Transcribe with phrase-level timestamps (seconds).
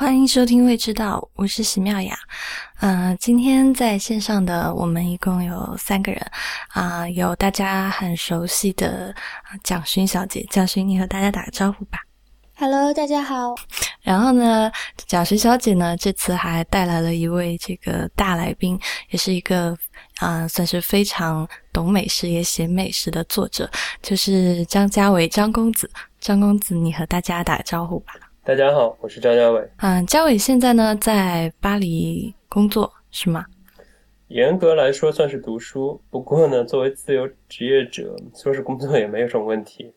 [0.00, 2.16] 欢迎收听《未知道》，我是石妙雅。
[2.78, 6.24] 嗯，今天在线上的我们一共有三个人
[6.68, 9.12] 啊，有大家很熟悉的
[9.64, 11.98] 蒋勋小姐，蒋勋，你和大家打个招呼吧。
[12.54, 13.56] Hello，大家好。
[14.00, 14.70] 然后呢，
[15.08, 18.78] 蒋勋小姐呢，这次还带来了一位这个大来宾，
[19.10, 19.76] 也是一个
[20.20, 23.68] 啊，算是非常懂美食也写美食的作者，
[24.00, 25.90] 就是张家伟张公子。
[26.20, 28.12] 张公子，你和大家打个招呼吧。
[28.48, 29.70] 大家好，我是张家伟。
[29.76, 33.44] 嗯，家伟现在呢在巴黎工作是吗？
[34.28, 39.92] 严格来说算是读书，不过呢，作为自由职业者，说是工作也没有什么问题。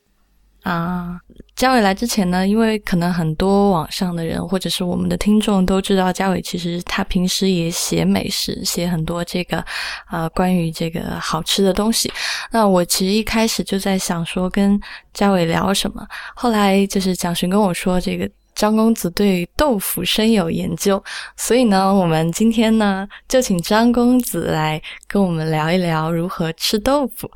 [0.63, 1.17] 啊，
[1.55, 9.63] 嘉伟来之前呢，因为可能很多网上的人或者是我们的听众都知道，嘉伟其实他平时也写美食，写很多这个
[10.11, 12.11] 呃关于这个好吃的东西。
[12.51, 14.77] 那我其实一开始就在想说跟
[15.13, 16.05] 嘉伟聊什么，
[16.35, 18.29] 后来就是蒋勋跟我说这个。
[18.61, 21.03] 张公子对豆腐深有研究，
[21.35, 27.27] 所以呢，我们今天呢就请张公子来跟我们聊一聊如何吃豆腐。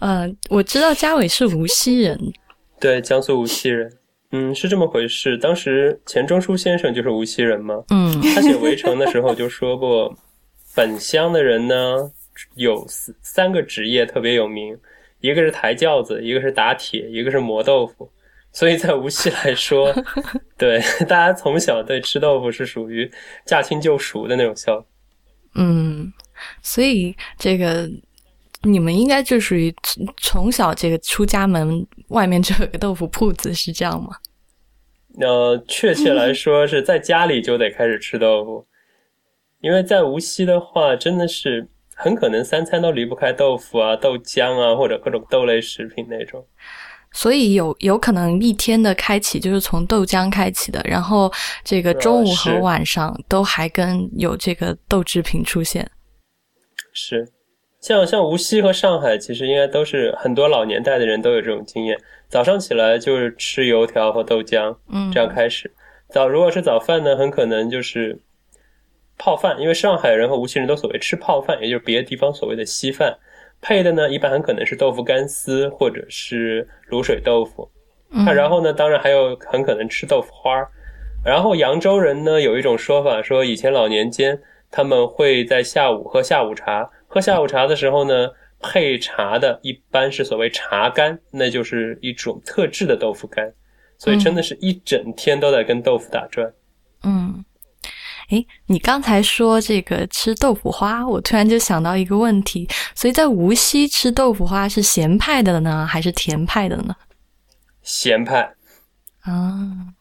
[0.00, 2.18] 嗯， 我知道嘉伟是无锡人，
[2.80, 3.92] 对，江苏无锡人。
[4.30, 5.36] 嗯，是这么回事。
[5.36, 7.74] 当时钱钟书先生就是无锡人嘛。
[7.90, 10.16] 嗯，他写《围城》的时候就说过，
[10.74, 12.10] 本乡的人呢
[12.54, 12.86] 有
[13.20, 14.74] 三个职业特别有名，
[15.20, 18.10] 一个是抬轿子，一个是打铁，一个是磨豆腐。
[18.52, 19.92] 所以在无锡来说，
[20.58, 23.10] 对大家从小对吃豆腐是属于
[23.46, 24.86] 驾轻就熟的那种效果。
[25.54, 26.12] 嗯，
[26.62, 27.88] 所以这个
[28.62, 29.74] 你们应该就属于
[30.18, 34.10] 从小这个出家门外面就有个豆腐铺子，是这样吗？
[35.20, 38.66] 呃，确切来说是在家里就得开始吃豆腐，
[39.60, 46.46] 因为在无锡的话，真的是很可能三餐都离不开豆腐啊、豆浆啊或者各种豆类食品那种。
[47.12, 51.30] 所以有有可能一天的开启就是从豆浆开启的，然后
[51.62, 55.90] 这个中午和晚上都还跟有这个豆制品出现。
[56.92, 57.28] 是，
[57.80, 61.98] 像像无锡和上海，其实应该都是很多老年代的人都有这种经验。
[62.28, 65.70] 早上起来就是吃油条和豆浆，嗯，这样开始。
[66.08, 68.18] 早如果是早饭呢，很可能就是
[69.18, 73.18] 泡饭，因为上海人和无锡人都所谓吃泡饭，也就是别的地方所谓的稀饭。
[73.62, 77.70] 配的呢，一般很可能是豆腐干丝或者是卤水豆腐。
[78.10, 80.68] 那然后呢，当然还有很可能吃豆腐花儿。
[81.24, 84.38] 然后扬州人呢，有一种说法，说以前老年间
[84.70, 88.28] 他们会在下午喝下午茶，喝下午茶的时候呢，
[88.60, 93.50] 配茶的一般是所谓茶干，那就是一种特制的豆腐干。
[93.96, 96.52] 所以真的是一整天都在跟豆腐打转。
[97.04, 97.44] 嗯。
[98.32, 106.96] 诶，你刚才说这个吃豆腐花，我突然就想到一个问题，所以在无锡吃豆腐花是咸派的呢，还是甜派的呢？
[107.82, 108.54] 咸派。
[109.20, 109.92] 啊，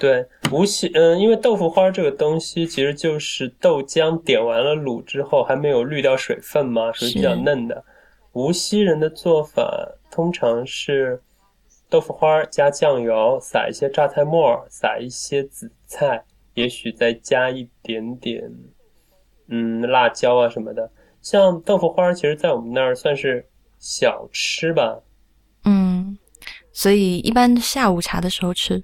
[0.00, 7.84] 对，无锡，嗯，因为豆腐花这个东西其实就是豆浆点完了卤之后还没有滤掉水分嘛，属于比较嫩的。
[8.32, 11.22] 无锡人的做法通常是
[11.88, 16.24] 豆腐花加酱油，撒一些榨菜末，撒一些紫菜。
[16.60, 18.42] 也许再加一点点，
[19.48, 20.90] 嗯，辣椒啊什么的。
[21.22, 23.46] 像豆腐花，其实在我们那儿算是
[23.78, 25.00] 小吃吧。
[25.64, 26.18] 嗯，
[26.70, 28.82] 所以一般下午茶的时候吃。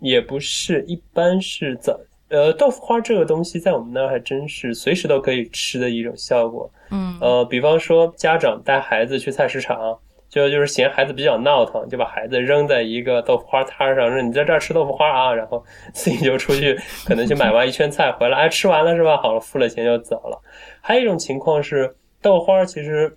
[0.00, 2.00] 也不是，一般是早。
[2.30, 6.72] 呃，豆腐花这个东西在我们那儿还真是随时都可以吃的一种效果。
[6.90, 9.98] 嗯，呃，比方说家长带孩子去菜市场。
[10.30, 19.16] 就就是嫌孩子比较闹腾，就把孩子扔在一个豆腐花摊上，说你在这儿吃豆腐花啊，然后 自己就出去，可能去买完一圈菜回来，哎，吃完了是吧？
[19.16, 20.40] 好了，付了钱就走了。
[20.80, 21.92] 还有一种情况是，
[22.22, 23.12] 豆花其实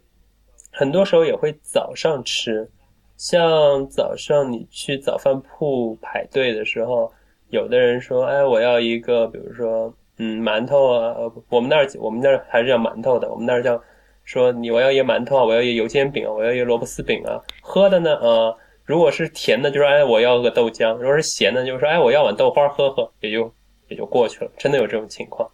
[0.71, 2.67] 很多时候也会早上吃，
[3.15, 7.13] 像早上你去早饭铺排队的时候，
[7.49, 11.15] 有的人说，哎，我要一个，比如说，嗯，馒头啊，
[11.49, 13.79] 我们那儿我们那儿还是叫馒头的，我们那儿叫。
[14.23, 17.39] 说你我要一个馒头啊，我要一个油煎饼啊，我要一个萝卜丝饼啊。
[17.61, 23.53] 喝的呢，呃，如果是甜的，就说哎我要个豆浆；如果是咸的，就说哎我要碗豆花喝喝，也就
[23.89, 24.51] 也就过去了。
[24.57, 25.49] 真的有这种情况。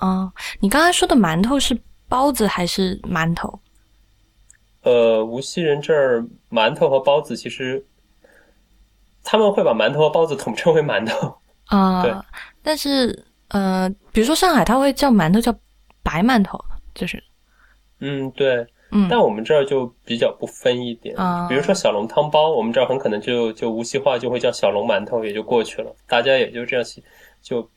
[0.00, 3.60] 哦，你刚才说的馒头是包子还是馒头？
[4.82, 7.84] 呃，无锡人这儿馒头和包子其实
[9.22, 11.36] 他们会把馒头和包子统称为馒头
[11.66, 12.02] 啊。
[12.02, 12.14] 对，
[12.62, 15.54] 但是呃，比如说上海他会叫馒头叫
[16.02, 16.58] 白馒头，
[16.94, 17.22] 就是。
[18.00, 21.16] 嗯，对，嗯，但我们这儿就比较不分一点，
[21.48, 26.84] 比如说小笼汤包，我们这儿很可能就就无锡话就会叫小笼馒头，也就过去了，大家也就这样
[27.40, 27.68] 就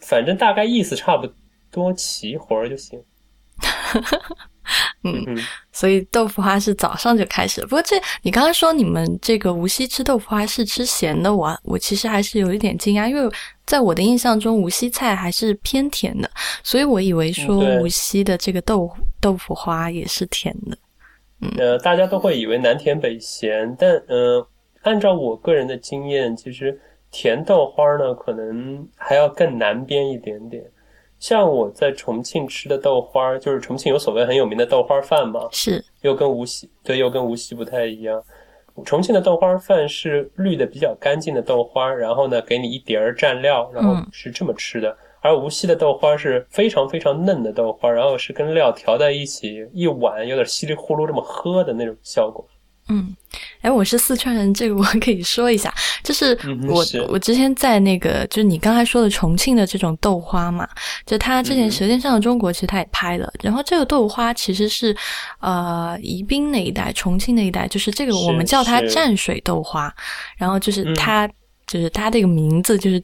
[0.00, 1.28] 反正大概意思差不
[1.70, 3.02] 多，齐活儿就行。
[5.02, 5.24] 嗯，
[5.72, 7.62] 所以豆腐花是早上就开始。
[7.62, 13.34] 不过这你刚刚说你们这个无锡吃豆腐花是吃咸的，我我其实还是有一点惊讶，因为
[13.68, 16.30] 在我的印象中无锡菜还是偏甜的，
[16.64, 20.78] 所以我以为说无锡的这个豆豆腐花也是甜的。
[21.42, 24.44] 嗯呃，大家都会以为南甜北咸，但呃，
[24.80, 26.80] 按照我个人的经验，其实
[27.10, 30.64] 甜豆花呢可能还要更南边一点点。
[31.18, 38.22] 像我在重庆吃的豆花，就是重庆有所谓很有名的豆花饭嘛，是又跟无锡对，又跟无锡不太一样。
[38.84, 44.96] 重庆的豆花饭是滤的比较干净的豆花，然后呢给你一碟儿蘸料，然后是这么吃的。
[45.20, 52.46] 而无锡的豆花是非常非常嫩的豆花，然后是跟料调在一起，一碗有点稀里呼噜这么喝的那种效果。
[52.90, 53.14] 嗯，
[53.60, 56.36] 哎，我是四川人，这个我可以说一下，就是
[56.66, 60.66] 我我之前在那个，就是你刚才说的重庆的这种豆花嘛，
[61.04, 64.96] 就他之前《舌尖上的中国》其实他也拍了，然后这个豆花其实是
[65.40, 69.94] 呃宜宾那一带、重庆那一带，就是这个我们叫它蘸水豆花，
[70.38, 71.28] 然后就是它
[71.66, 73.02] 就是它这个名字就是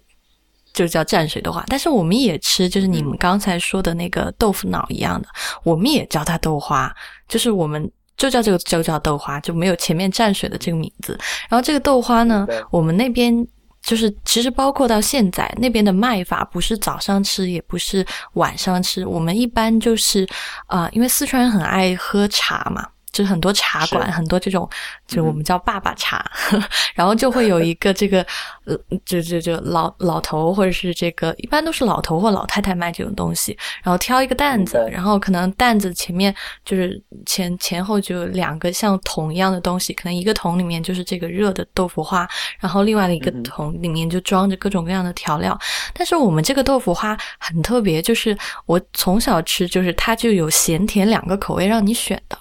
[0.72, 5.28] 就叫蘸水豆花，但是我们也吃，就是你们刚才说的那个豆腐脑一样的，
[5.62, 6.90] 我们也叫它豆花，
[7.28, 7.90] 就是我们。
[8.16, 11.18] 就叫这个就叫豆花，就没有前面蘸水的这个名字。
[11.48, 13.46] 然后这个豆花呢，我们那边
[13.82, 19.06] 就是其实包括到现在那边的卖法，不是早上吃，也不是晚上吃。
[19.06, 20.26] 我们一般就是
[20.66, 22.88] 啊，因为四川人很爱喝茶嘛。
[23.14, 24.68] 就是很多茶馆，很多这种，
[25.06, 26.28] 就我们叫爸爸茶，
[26.94, 28.26] 然后就会有一个这个，
[28.64, 28.76] 呃，
[29.06, 36.34] 就就就老老头或者是这个，一般都是老头或老太太卖这种东西，然后挑一个担子，然后可能担子前面
[36.64, 42.28] 就是前前后就两个像桶一样的东西，可能一个桶里面就是这个热的豆腐花，
[42.58, 45.56] 然后另外的一个桶里面就装着各种各样的调料。
[45.92, 48.36] 但是我们这个豆腐花很特别，就是
[48.66, 52.36] 我从小吃，就是它就有咸甜两个口味让你选的。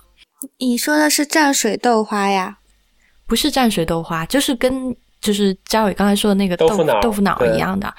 [0.57, 2.57] 你说的是蘸水豆花呀？
[3.25, 7.91] 不是蘸水豆花，就是跟就是嘉伟刚才说的那个豆腐脑豆腐脑一样的，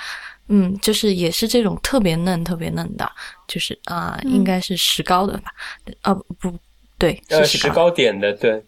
[0.48, 3.10] 嗯，就是也是这种特别嫩、特别嫩的，
[3.48, 5.52] 就是啊，应该是石膏的吧？
[6.02, 6.52] 啊，不
[6.98, 8.62] 对，是石膏点的，对。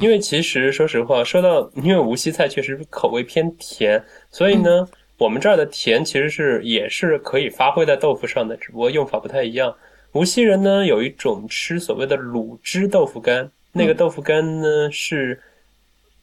[0.00, 4.86] 因为其实说实话，说到因为无锡菜确实口味偏甜，所以呢，
[5.18, 9.74] 我们这儿的甜其实是也是可以发挥在豆腐上的，只不过用法不太一样。
[10.14, 15.42] 无锡人呢有一种吃所谓的卤汁豆腐干，那个豆腐干呢是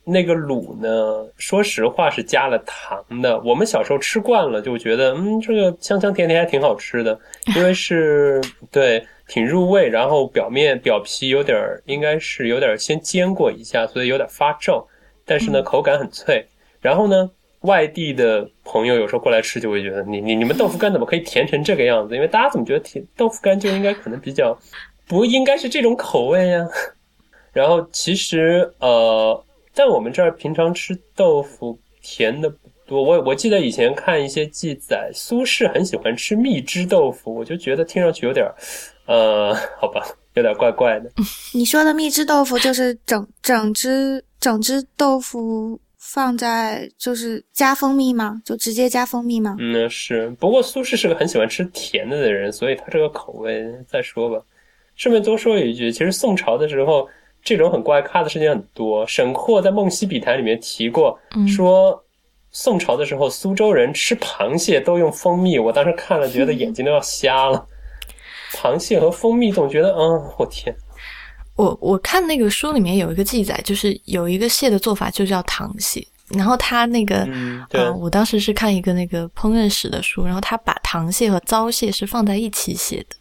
[0.05, 3.38] 那个卤呢，说实话是加了糖的。
[3.41, 7.19] 我们小时候吃惯了，就觉得嗯，这个香香甜甜还挺好吃的，
[7.55, 8.41] 因为是
[8.71, 14.88] 对挺入味，然后表面表皮有点儿应该是有点先煎过一下，所以有点发皱，
[15.25, 16.47] 但是呢口感很脆。
[16.79, 17.29] 然后呢。
[17.61, 22.15] 外地的朋友有时候过来吃，就会觉得你你你们豆腐干怎么可以甜成这个样子？
[22.15, 24.57] 因为大家怎么觉得甜豆腐干就应该可能比较
[25.07, 26.67] 不应该是这种口味呀？
[27.53, 33.03] 然后其实呃，在我们这儿平常吃豆腐甜的不多。
[33.03, 38.49] 我我记得以前看一些记载，苏轼很喜欢吃蜜汁豆腐，我就觉得听上去有点
[39.05, 40.01] 呃，好吧，
[40.33, 41.11] 有点怪怪的。
[41.53, 45.79] 你说的蜜汁豆腐就是整整只整只豆腐。
[46.03, 48.42] 放在就是加蜂蜜吗？
[48.44, 49.56] 就直接加蜂蜜吗？
[49.59, 50.31] 嗯，是。
[50.39, 54.44] 不过苏轼是个很喜欢吃甜的的人，所以他这个口味再说吧。
[54.95, 57.07] 顺便多说一句，其实宋朝的时候，
[57.44, 59.06] 这种很怪咖的事情很多。
[59.06, 61.18] 沈括在《梦溪笔谈》里面提过，
[61.48, 62.03] 说
[62.50, 65.60] 宋朝的时候，苏州人吃螃蟹都用蜂蜜。
[65.60, 67.63] 我当时看了，觉得眼睛都要瞎了。
[68.53, 70.75] 螃蟹和蜂蜜，总觉得，嗯，我天。
[71.62, 77.63] 我我看那个书里面有一个记载，就是有一个蟹的做法就叫糖蟹，然后他那个，嗯，
[78.00, 83.15] 我当时是看一个那个烹饪史的书，然后他把糖蟹和糟蟹是放在一起写的。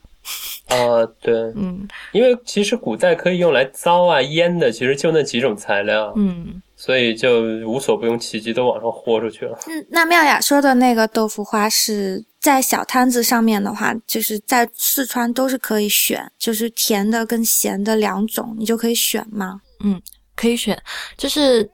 [0.74, 9.58] 啊，对，嗯，因为其实古代可以用来糟啊腌的，其实就那几种材料，嗯，所以就无所不用其极，都往上豁出去了。
[9.66, 19.60] 嗯，那妙雅说的那个豆腐花是在小摊子上面的话，就是在四川都是可以选，就是甜的跟咸的两种，你就可以选吗？
[19.84, 20.00] 嗯，
[20.34, 20.80] 可以选，
[21.16, 21.70] 就是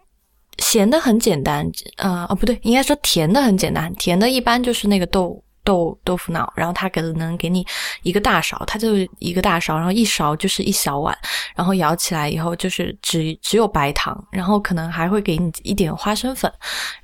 [0.59, 1.65] 咸的很简单，
[1.97, 5.43] 呃，哦不对，应该说甜的很简单，甜的一般就是那个豆。
[5.67, 7.67] 豆豆腐脑，然后他可能给你
[8.05, 11.19] 一个大勺，它就一个大勺，然后一勺就是一小碗，
[11.57, 16.49] 然后舀起来以后就是只只有白糖，然后可能还会给你一点花生粉，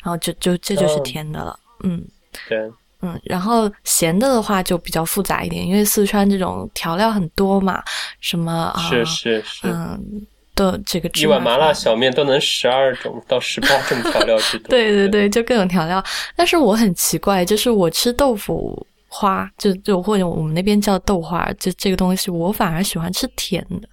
[0.01, 2.07] 然后就就这就是甜的了，嗯，
[2.49, 2.71] 对，
[3.03, 7.83] 嗯，然后咸的的话就比较复杂一点，因为四川这种调料很多嘛，
[8.21, 10.27] 什么啊，是是是，嗯。
[10.55, 14.59] 的这个一碗麻辣小面都能十二种到十八种调料去。
[14.69, 16.05] 对对对，就各种调料。
[16.37, 23.89] 但是我很奇怪，就是我吃豆腐花，就就或者我们那边叫豆花，就这个东西，我反而喜欢吃甜的，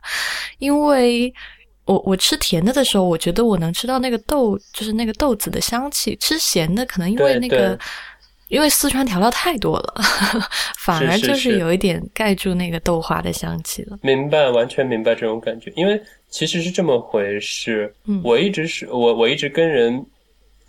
[0.58, 1.34] 因为
[1.86, 6.14] 我我吃甜的的时候，我觉得我能吃到那个豆，就是那个豆子的香气。
[6.18, 7.80] 吃咸的可能因为那个，
[8.50, 9.94] 因为四川调料太多了，
[10.78, 13.98] 反而就是有一点盖住那个豆花的香气了。
[14.02, 17.94] 明白，完全明白这种感觉，因为其实是这么回事。
[18.06, 20.06] 嗯，我一直是我我一直跟人。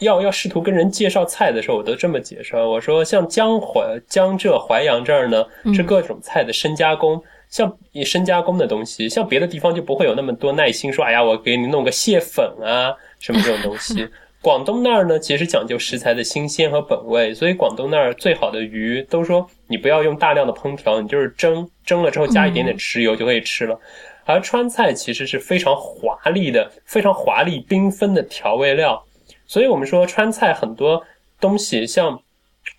[0.01, 2.67] 要要试图跟人介绍菜的时候，我都这么介绍。
[2.67, 5.45] 我说，像江淮、江浙淮扬这儿呢，
[5.75, 14.09] 是各种菜的深加工，像你深加工的东西，像别的地方就不会有那么多耐心说，哎呀，我给你弄个蟹粉啊，什么这种东西。
[14.43, 23.79] 广东那儿呢，其实讲究食材的新鲜和本味，所以广东那儿最好的鱼都说你不要用大量的烹调，你就是蒸，蒸了之后加一点点豉油就可以吃了。
[24.25, 29.05] 而川菜其实是非常华丽的、非常华丽缤纷的调味料。
[29.47, 31.03] 所以，我们说川菜很多
[31.39, 32.23] 东西，像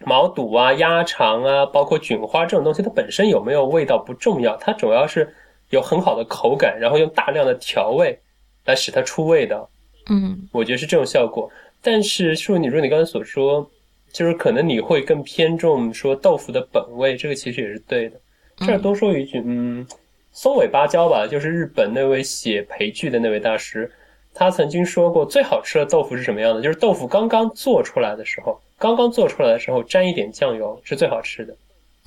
[0.05, 5.31] 毛肚啊、鸭肠啊，包括菌花这种东西，它本身有没有味道不重要，它主要是
[5.69, 8.17] 有很好的口感，然后用大量的调味
[8.65, 9.69] 来使它出味道。
[10.09, 11.49] 嗯，我觉得是这种效果。
[11.81, 13.69] 但是，说你如你刚才所说，
[14.11, 18.19] 就是可能你会更偏重说豆腐的本味，这个其实也是对的。
[18.57, 19.87] 这儿多说一句，嗯，
[20.31, 23.91] 松尾芭蕉吧，就是日本那位写培剧的那位大师。
[24.33, 26.61] 他曾经说过，最好吃的豆腐是什么样的？
[26.61, 31.55] 就是豆腐刚刚做出来的时候，刚刚做出来的时候沾一点酱油是最好吃的。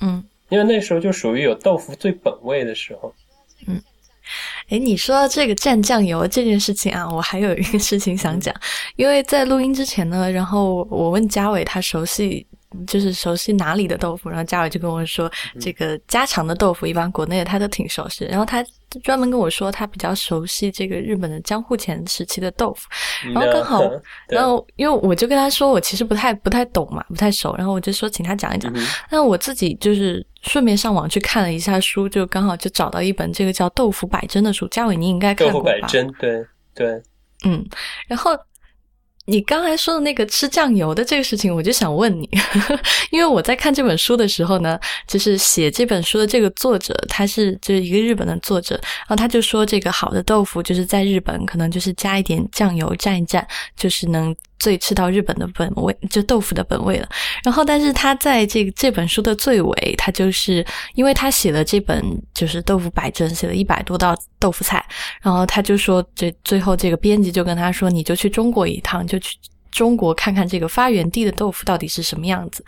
[0.01, 3.13] 嗯，因为那时候就属于有豆腐最本味的时候。
[3.67, 3.79] 嗯，
[4.69, 8.53] 哎，你说到这个蘸酱油这件事情啊，我还有一个事情想讲，
[8.95, 12.45] 因为在录音之前呢，然后我问嘉伟他熟悉。
[12.85, 18.25] 就是熟悉哪里的豆腐，然后嘉伟就跟我说，这个家常的豆腐一般国内的他都挺熟悉。
[18.25, 18.63] 然后他
[19.03, 22.87] 专门跟我说，他比较熟悉这个日本的江户前时期的豆腐。
[23.33, 23.81] 然后刚好，
[24.27, 27.55] 然后因为我就跟他说，我其实不太不太懂嘛，不太熟。
[27.57, 28.73] 然后我就说，请他讲一讲。
[29.09, 34.67] 那我自己就是顺便上网去看了一下书，就刚好就找到一本这个叫《豆腐百珍》的书。
[34.69, 35.71] 嘉伟，你应该看过吧？
[35.71, 37.01] 豆腐百珍，对对，
[37.45, 37.65] 嗯，
[38.07, 38.31] 然后。
[39.25, 42.29] 你刚才说的那个吃酱油的这个事情，我就想问你，
[43.11, 53.43] 因为我在看这本书的时候呢，就是写这本书的这个作者，他是就是一个日本的作者，然后他就说，这个好的豆腐就是在日本可能就是加一点酱油蘸一蘸，
[53.75, 54.35] 就是能。
[54.59, 57.07] 最吃到日本的本味，就豆腐的本味了。
[57.43, 64.83] 然后，但是他在这这本书的最尾，他就是因为他写了这本就是豆腐百珍，写了一百多道豆腐菜。
[65.21, 69.37] 然后他就说，这最后这个编辑就跟他说，你就去中国一趟，就去。
[69.75, 72.63] 中国看看这个发源地的豆腐到底是什么样子，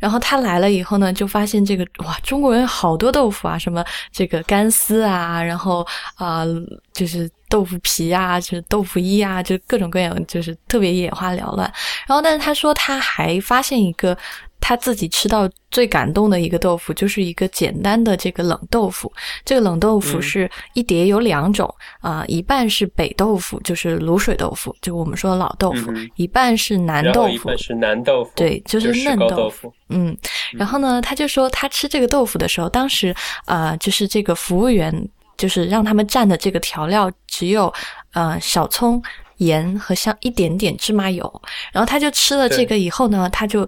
[0.00, 5.86] 然后他来了以后呢，就发现这个哇，中国人好多豆腐啊，什么这个干丝啊，然后
[6.16, 6.44] 啊，
[6.92, 11.72] 就是豆腐皮啊，就是豆腐衣啊，就各种各样，就是特别眼花缭乱。
[12.08, 14.18] 然后，但是他说他还发现一个。
[14.60, 19.10] 他自己吃到最感动的一个豆腐，就是一个简单的这个冷豆腐。
[19.44, 29.72] 这个冷豆腐是一碟有两种啊，一半是北豆腐，就是卤水豆腐，就我们说的老豆腐；一半是南豆腐，一半是南豆腐，对，就是嫩豆腐。
[29.88, 30.16] 嗯，
[30.52, 33.14] 然后呢，他就说他吃这个豆腐的时候，当时
[33.46, 37.72] 啊，就是这个服务员就是让他们蘸的这个调料只有
[38.12, 39.02] 呃小葱、
[39.38, 41.42] 盐和像一点点芝麻油。
[41.72, 43.66] 然后他就吃了这个以后呢，他就。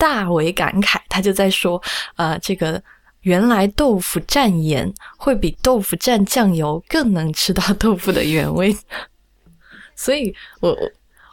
[0.00, 1.80] 大为感慨，他就在说
[2.16, 2.82] ：“呃，这个
[3.20, 8.74] 原来豆腐蘸盐会比豆腐蘸酱油更能吃到豆腐的原味。
[9.94, 10.90] ”所以，我我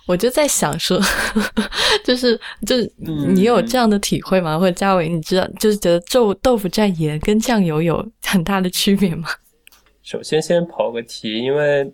[0.08, 1.00] 我就在想说，
[2.04, 4.60] 就是就是你有这样的体会吗？
[4.60, 9.30] 或者嘉伟，你知道就是觉得豆豆腐蘸盐跟酱油有很大的区别吗？
[10.04, 11.94] 首先，先跑个题，因为。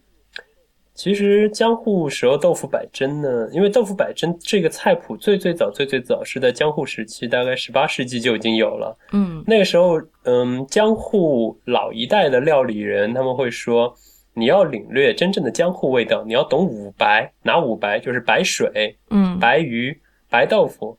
[0.96, 8.96] 其实江户蛇肉豆腐百珍呢，因为豆腐百珍这个菜谱最最早最最早是在江户时期，大概十八世纪就已经有了。
[9.12, 13.92] 嗯，那个时候，嗯，江户老一代的料理人他们会说，
[14.36, 18.00] 你要领略真正的江户味道，你要懂五白，哪五白？
[18.00, 20.96] 就是白水，嗯，白鱼，白豆腐，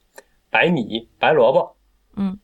[0.50, 1.76] 白米，白萝卜，
[2.16, 2.36] 嗯，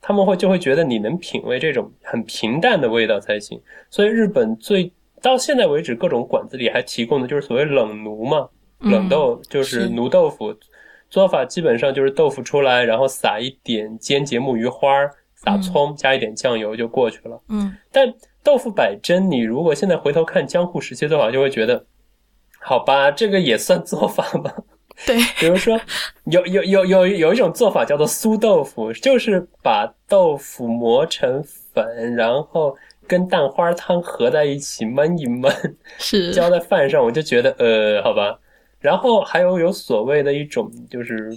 [0.00, 3.60] 他们会就会觉得你能品味这种很平淡的味道才行。
[3.90, 4.92] 所以日本最。
[5.22, 8.48] 到现在为止，各种馆子里还提供的就是所谓冷奴嘛，
[8.80, 10.52] 冷豆就是奴豆腐，
[11.08, 14.88] 做法基本上就是豆腐出来，然后撒一点煎节木鱼花，
[15.36, 17.40] 撒葱，加一点酱油就过去了。
[17.48, 18.12] 嗯，但
[18.42, 21.86] 豆腐百珍，你如果现在回头看江户时期做法，就会觉得，
[22.60, 24.52] 好吧，这个也算做法吧。
[25.06, 25.80] 对，比如说
[26.24, 31.40] 有有有有有一种做法叫做酥豆腐，就是把豆腐磨成
[31.72, 32.76] 粉，然后。
[33.12, 35.52] 跟蛋花汤合在一起焖一焖，
[35.98, 38.38] 是 浇在饭上，我就觉得呃，好吧。
[38.80, 41.30] 然后还有有所谓的一种就是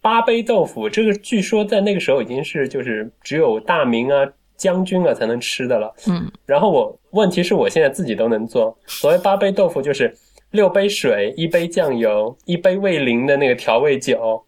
[0.00, 4.24] 八杯豆腐，这个据说在那个时候已经是就是只有大明啊、
[4.56, 5.92] 将军啊才能吃的了。
[6.06, 8.78] 嗯，然后我问题是我现在自己都能做。
[8.86, 10.16] 所谓八杯豆腐，就是
[10.52, 14.40] 六杯水、一杯酱油、一杯味淋的那个调味酒，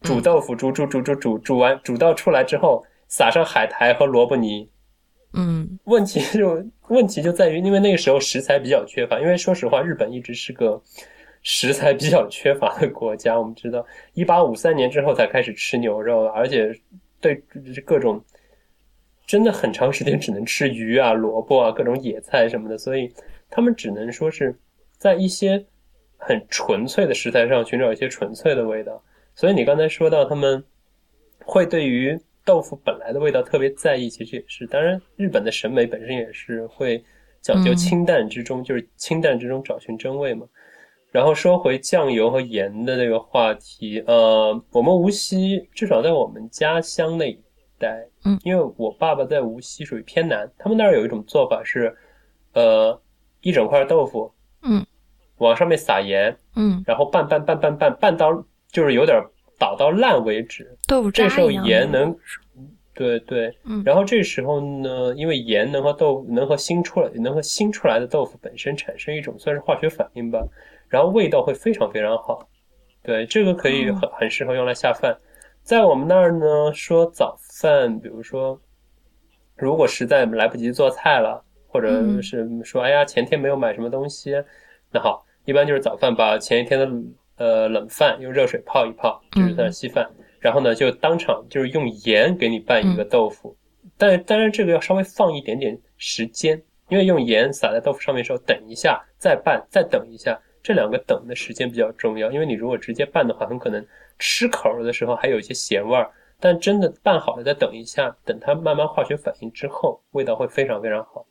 [0.00, 4.68] 煮豆腐，煮煮煮煮煮煮完，煮到出来之后，撒上海苔和萝卜泥。
[5.36, 9.20] 嗯问题就问题就在于，因为那个时候食材比较缺乏。
[9.20, 10.80] 因为说实话，日本一直是个
[11.42, 13.38] 食材比较缺乏的国家。
[13.38, 16.72] 我们知道，一八五三年之后才开始吃牛肉，而且
[17.20, 17.34] 对
[17.84, 18.22] 各种
[19.26, 23.12] 真的很长时间只能吃鱼啊、萝卜啊、各种野菜什么的，所以
[23.50, 24.56] 他们只能说是
[24.98, 25.64] 在一些
[26.16, 29.02] 很纯粹的食材上寻找一些纯粹的味道。
[29.34, 30.62] 所以你刚才说到他们
[31.44, 34.66] 会对于豆腐本来的味道特别在意，其实也是。
[34.66, 37.02] 当然，日本的审美本身也是会
[37.40, 40.46] 讲究清淡之中，就是清淡之中找寻真味嘛。
[41.10, 47.40] 然后说回酱油和盐的这个话题，呃，我们无锡至少在我们家乡那一
[47.78, 51.96] 带，嗯，因为我爸爸在无锡属于偏南，他们那儿有一种做法是，
[52.52, 53.00] 呃，
[53.42, 54.32] 一整块豆腐，
[54.62, 54.84] 嗯，
[55.36, 59.16] 往上面撒盐，嗯，然后拌拌拌拌拌拌到就是有点
[59.58, 60.76] 倒到烂为止，
[61.12, 62.16] 这时候盐能，
[62.94, 63.82] 对对，嗯。
[63.84, 70.44] 然后这时候呢，因为盐能和豆能和新出来能和新出来的豆腐本身产生一种算是化学反应吧，
[70.88, 72.48] 然后味道会非常非常好，
[73.02, 75.16] 对，这个可以哦很很适合用来下饭。
[75.62, 78.60] 在我们那儿呢，说早饭，比如说，
[79.56, 84.34] 如果实在来不及做菜了，或者嗯是说，哎呀，前天没有买什么东西，
[84.92, 86.86] 那好，一般就是早饭把前一天的
[87.36, 90.10] 呃冷饭用热水泡一泡，就是它的稀饭。
[90.40, 93.56] 然后呢，就当场就是用盐给你拌一个豆腐，
[93.96, 102.30] 但当然这个要稍微放一点点时间，因为用盐撒在豆腐上面的时候，等一下再拌，再等一下，这两个等的时间比较重要。
[102.30, 103.82] 因为你如果直接拌的话，很可能
[104.18, 111.26] 吃口的时候还有一些咸味儿，但真的拌好了再等一下，等它慢慢化学反应之后，味道会非常非常好。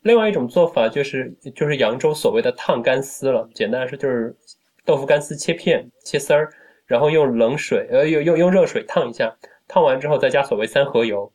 [0.00, 4.34] 另外一种做法就是就是扬州所谓的烫干丝了，简单来说就是
[4.90, 6.50] 豆腐干丝切片切丝儿，
[6.84, 9.32] 然后用冷水呃用用用热水烫一下，
[9.68, 11.32] 烫完之后再加所谓三合油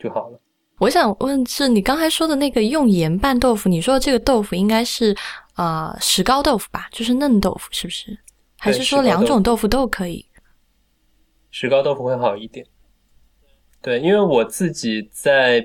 [0.00, 0.40] 就好了。
[0.80, 5.16] 我想问，是你刚才说的那个用盐拌豆腐，你说的这个豆腐应该是
[5.54, 6.88] 呃石膏豆腐吧？
[6.90, 8.18] 就是嫩豆腐，是不是？
[8.58, 10.26] 还是说两种豆腐都可以？
[11.52, 12.66] 石膏豆腐会好一点。
[13.80, 15.64] 对，因为我自己在，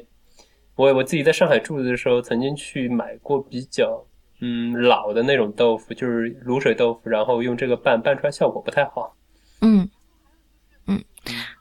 [0.76, 4.06] 我我自己在上海住的时候，曾经去买过比较
[4.40, 9.16] 嗯老的那种豆腐，就是卤水豆腐，然后用这个拌拌出来效果不太好。
[9.62, 9.90] 嗯
[10.86, 11.04] 嗯。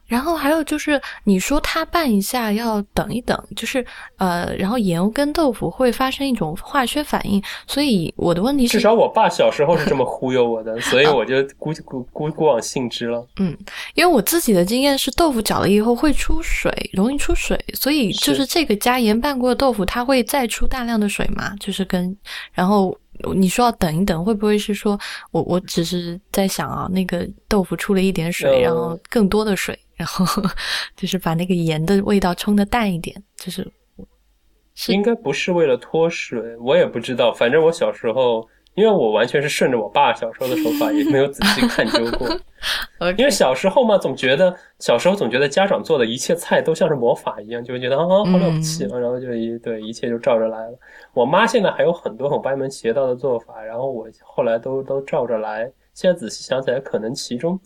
[0.07, 3.85] 然后还有就是，你说它拌一下要等一等，就是
[4.17, 13.27] 呃，然后盐跟豆腐会发生一种化学反应，所以我的问题是，至少我爸小时候是这么忽悠我的， 所以我就估估估估往信之了。
[13.39, 13.57] 嗯，
[13.95, 21.55] 因为我自己的经验是，豆腐搅了以后会出水，容易出水，所以就是这个加盐拌过的豆腐，它会再出大量的水嘛？
[21.59, 22.17] 就是跟
[22.53, 22.97] 然后
[23.35, 24.99] 你说要等一等，会不会是说
[25.33, 29.77] 我我只是在想啊，那个豆腐出了一点水，呃然后更多的水。
[29.97, 30.25] 然后
[30.95, 33.67] 就是把那个盐的味道冲的淡一点，就是
[34.75, 37.33] 是应该不是为了脱水，我也不知道。
[37.33, 42.29] 反正我小时候，因为我完全是顺着我爸小时候的手法，也没有仔细探究过。
[43.17, 50.79] 因为小时候嘛，总觉得小时候总觉得家长做的一切菜都像是魔法一样，就会觉得啊好了不起了，然后就一对一切就照着来了。
[51.15, 55.71] 我妈现在还有很多很歪门邪道的做法，然后我后来都都照着来。
[55.95, 57.59] 现在仔细想起来，可能其中。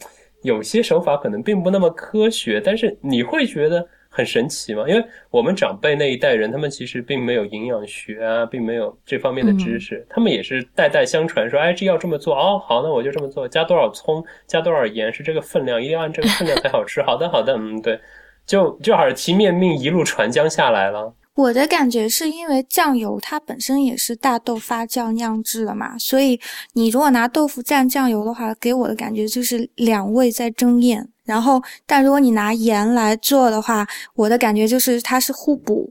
[0.43, 4.85] 有些手法可能并不那么科学，但是你会觉得很神奇吗？
[4.89, 17.03] 因为我们长辈那一代人，他们其实并没有营养学啊，并没有这方面的知识，他们也是代代相传，说哎，这要这么做哦，好，那我就这么做，加多少葱，加多少盐是这个分量，一定要按这个分量才好吃。
[17.05, 18.01] 好的，好的，嗯，对，
[18.47, 21.15] 就就耳提面命，一路传将下来了。
[21.41, 26.39] 我的感觉是因为酱油它本身也是大豆发酵酿制的嘛，所以
[26.75, 31.09] 你如果拿豆腐蘸酱油的话，给我的感觉就是两味在争艳。
[31.25, 35.91] 然后，但如果你拿盐来做的话，我的感觉就是它是互补。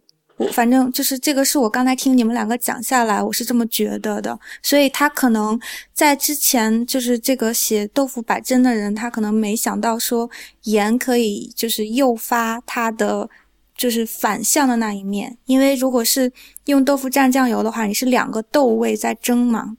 [0.54, 4.40] 反正就是这个是我刚才听你们两个讲下来，我是这么觉得的。
[4.62, 5.60] 所以他可能
[5.94, 10.30] 在之前就是这个写豆腐百珍的人，他可能没想到说
[10.64, 13.30] 盐可以就是诱发它的。
[13.80, 16.30] 就是反向的那一面，因为如果是
[16.66, 19.78] 用豆腐蘸酱油的话，你是两个豆味在争嘛。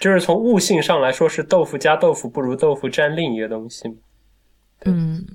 [0.00, 3.82] 就是从悟性上来说，是豆腐加豆腐不如豆腐蘸另一个东西。
[4.84, 5.26] 嗯，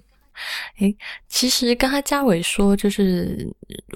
[0.79, 0.95] 诶，
[1.27, 3.45] 其实刚才嘉伟说，就是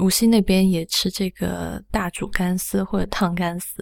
[0.02, 3.82] 无锡那边也吃这个大煮干丝或者烫干丝，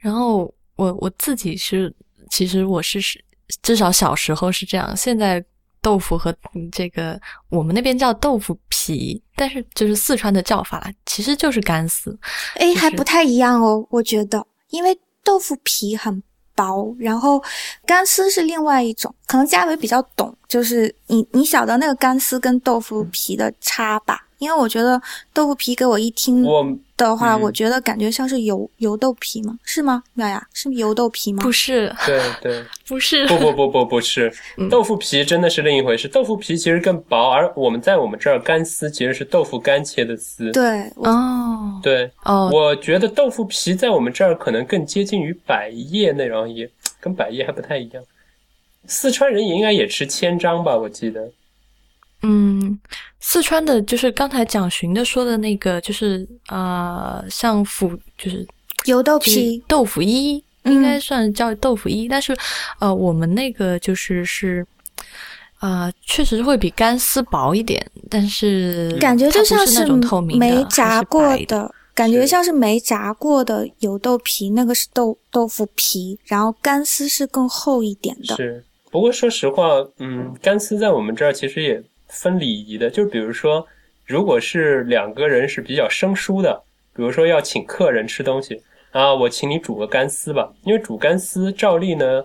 [0.00, 1.94] 然后我我自己是，
[2.28, 2.98] 其实我是
[3.62, 5.44] 至少小时候是这样，现在。
[5.84, 6.34] 豆腐和
[6.72, 7.20] 这个
[7.50, 12.18] 我们那边叫豆腐皮，但是就是四川的叫法啦，其实就是干丝。
[12.56, 16.22] 哎，还不太一样哦，我觉得，因为豆腐皮很
[16.54, 17.42] 薄，然后
[17.84, 24.23] 干丝是另外一种，可能嘉伟比较懂，就是你你晓得那个干丝跟豆腐皮的差吧？
[24.38, 25.00] 因为我觉得
[25.32, 26.64] 豆腐皮给我一听我
[26.96, 29.58] 的话，嗯我觉得感觉像是油油豆皮吗？
[29.64, 30.02] 是吗？
[30.14, 31.42] 妙雅是油豆皮吗？
[31.42, 36.06] 不是，对对， 不是，不不不不不是嗯，豆腐皮真的是另一回事。
[36.08, 40.50] 豆腐皮其实更薄，而我们在我们这儿干丝其实是豆腐干切的丝。
[40.52, 46.68] 对，哦对，哦，我觉得豆腐皮在我们这儿可能更接近于百叶那种，也
[47.00, 48.02] 跟百叶还不太一样。
[48.86, 51.28] 四川人也应该也吃千张吧，我记得。
[52.24, 52.78] 嗯，
[53.20, 58.46] 四川的就是刚才蒋寻的说的那个，就是呃，像腐就是
[58.86, 62.36] 油豆皮，豆腐衣，嗯应该算叫豆腐衣，但是
[62.80, 64.66] 呃，我们那个就是是。
[65.60, 71.46] 呃，确实会比干丝薄一点，但是感觉就像是那种透明的没炸过的。
[71.46, 78.36] 的，感觉像是没炸过的油豆皮，那个是豆豆腐皮，然后干丝是更厚一点的。
[78.36, 79.64] 是，不过说实话，
[80.00, 83.66] 嗯，干丝在我们这儿其实也分礼仪的，就比如说，
[84.06, 86.62] 如果是两个人是比较生疏的，
[86.94, 88.62] 比如说要请客人吃东西
[88.92, 92.24] 啊，我请你煮个干丝吧，因为煮干丝照例呢，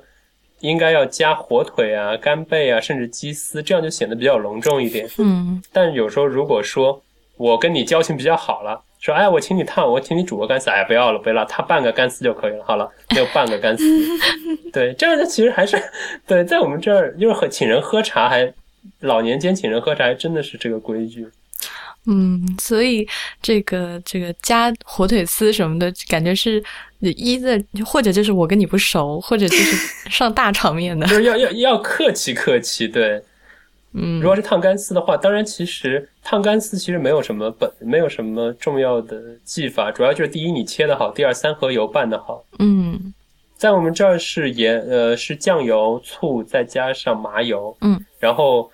[0.60, 5.10] 应该要加火腿啊、干贝啊，甚至鸡丝，这样就显得比较隆重一点。
[5.18, 7.02] 嗯但有时候如果说
[7.38, 12.64] 我跟你交情比较好了，说哎，我请你烫，我请你煮个干丝，哎，不要了，不要了，他半个干丝就可以了。
[12.66, 13.84] 好了，就半个干丝。
[14.74, 15.82] 对，这样就其实还是
[16.28, 18.54] 对，在我们这儿就是和请人喝茶还，
[19.02, 21.28] 老年间请人喝茶还真的是这个规矩。
[22.06, 23.08] 嗯，所以
[23.42, 26.64] 这个这个加火腿丝什么的，感觉是
[27.00, 31.06] 一的，或者就是我跟你不熟，或者就是上大场面的。
[31.08, 33.22] 就是要要要客气客气，对。
[33.92, 42.46] 嗯如果是烫干丝的话，当然其实烫干丝其实没有什么本，没有什么重要的技法，主要就是第一你切的好，第二三合油拌的好。
[42.60, 43.14] 嗯
[43.60, 47.76] 在我们这儿是盐，呃，是酱油、醋，再加上麻油。
[47.82, 48.72] 嗯，然后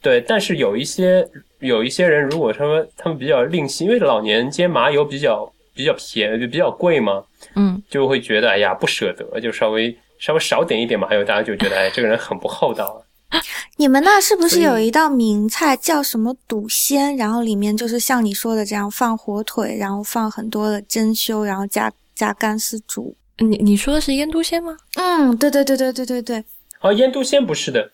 [0.00, 7.24] 对，但是有一些有一些人，如果他们他们比较吝惜，因为老年间麻油比较比较便宜，比较贵嘛，
[7.56, 13.40] 嗯就会觉得哎呀不舍得，就稍微稍微少点一点麻油，大家就觉得哎这个人很不厚道啊。
[13.76, 17.16] 你们那是不是有一道名菜叫什么肚鲜？
[17.16, 23.16] 然后里面就是像你说的这样放火腿，然后放很多的珍馐，然后加加干丝煮。
[23.38, 24.76] 你你说的是腌都鲜吗？
[24.96, 26.44] 嗯，对对对对对对对，
[26.80, 27.90] 哦，腌都鲜不是的，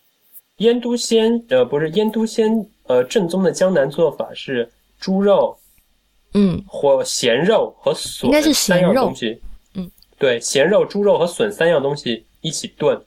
[0.59, 5.57] 腌都鲜呃不是腌都鲜，呃正宗的江南做法是猪肉
[6.35, 9.41] 嗯或咸肉和笋应该是三咸肉样东西。
[9.75, 13.01] 嗯，对，咸肉、猪肉和笋三样东西一起炖，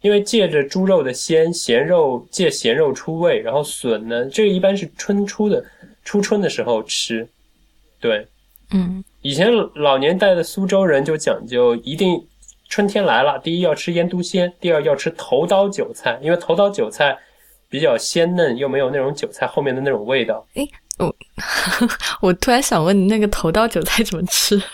[0.00, 5.64] 因为借着猪肉的鲜，咸肉借咸肉出味，然后笋呢，这个一般是春初的
[6.04, 7.28] 初春的时候吃。
[8.00, 8.26] 对，
[8.70, 12.26] 嗯以前老年代的苏州人就讲究，一定
[12.68, 17.16] 春天来了，第一要吃腌笃鲜，第二要吃头刀韭菜，因为头刀韭菜
[17.68, 20.44] 比较鲜嫩，又没有那种韭菜后面的那种味道。
[20.98, 21.14] 我
[22.20, 24.60] 我突然想问你，那个头刀韭菜怎么吃？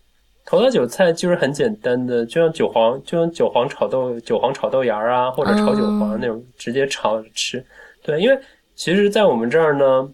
[0.44, 7.64] 头刀韭菜就是很简单的，就像韭黄，就像韭黄炒豆、韭黄炒豆芽儿啊，或者炒韭黄那种，直接炒着吃。
[8.02, 8.38] 对，因为
[8.74, 10.10] 其实，在我们这儿呢，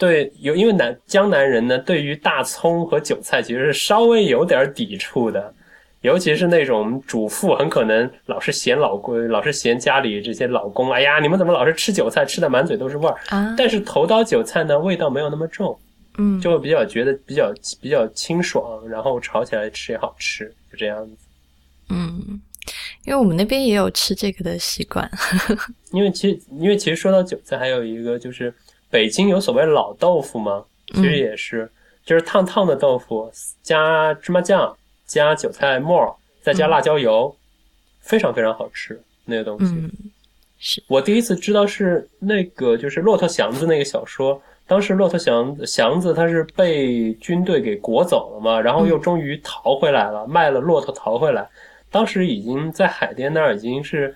[0.00, 5.54] 对有因为南江南人呢，对于大葱和韭菜其实是稍微有点抵触的，
[6.00, 13.14] 尤其是那种主妇，很可能老是嫌老公，老是嫌家里这些老公，哎呀，你们怎么老是吃韭菜，吃的满嘴都是味儿。
[13.28, 15.78] 啊，但是头刀韭菜呢，味道没有那么重。
[16.18, 21.12] 嗯就会比较觉得比较比较清爽，然后炒起来吃也好吃，就这样子。
[21.88, 22.40] 嗯，
[23.04, 25.08] 因为我们那边也有吃这个的习惯。
[25.92, 28.52] 因为其实因为其实说到韭菜，还有一个就是
[28.90, 31.70] 北京有所谓老豆腐吗，其实也是、
[32.04, 33.30] 就是烫烫的豆腐，
[33.62, 34.76] 加芝麻酱，
[35.06, 37.34] 加韭菜末，再加辣椒油，
[38.00, 39.72] 非常非常好吃那个东西。
[39.72, 39.90] 嗯
[40.88, 51.48] 我第一次知道是那个就是骆驼祥子那个小说，当时骆驼祥祥子他是被军队给裹走了嘛，然后又终于逃回来了，卖了骆驼逃回来，
[51.90, 54.14] 当时已经在海淀那儿已经是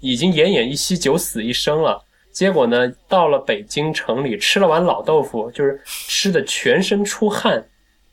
[0.00, 2.04] 已经奄奄一息，九死一生了。
[2.38, 7.60] 结果呢，到了北京城里吃了碗老豆腐，就是吃的全身出汗，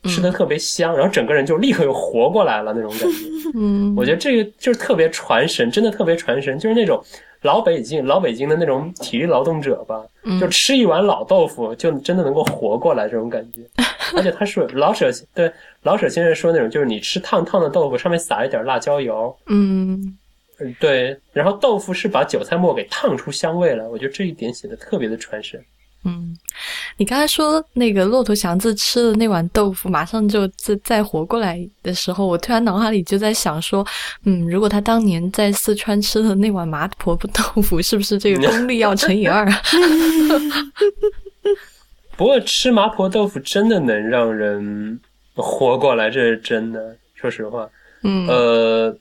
[0.02, 3.06] 吃的特别香，然后整个人就立刻又活过来了那种感觉。
[3.54, 7.00] 嗯，我觉得这个就是特别传神，真的特别传神，就是那种
[7.42, 10.40] 老北京老北京的那种体力劳动者吧，嗯。
[10.40, 13.60] 就吃一碗老豆腐就真的能够活过来这种感觉。
[14.16, 15.48] 而且他是老舍对
[15.84, 20.18] 老舍先生说那种，就是你吃烫烫的豆腐，上面撒一点辣椒油，嗯
[20.58, 21.18] 嗯，对。
[21.32, 25.62] 然后豆腐是把韭菜末给烫出香味来，我觉得这一点写的特别的传神。
[26.04, 26.36] 嗯，
[26.96, 33.84] 你刚才说那个骆驼祥子吃了那碗豆腐，马上就再再活过来的时候，我突然脑海里就在想说，
[34.24, 39.44] 嗯，如果他当年在四川吃的那碗麻婆豆腐，是不是这个功力要乘以二？
[42.16, 45.00] 不过吃麻婆豆腐真的能让人
[45.34, 46.96] 活过来，这是真的。
[47.14, 47.68] 说实话，
[48.02, 48.96] 嗯，呃，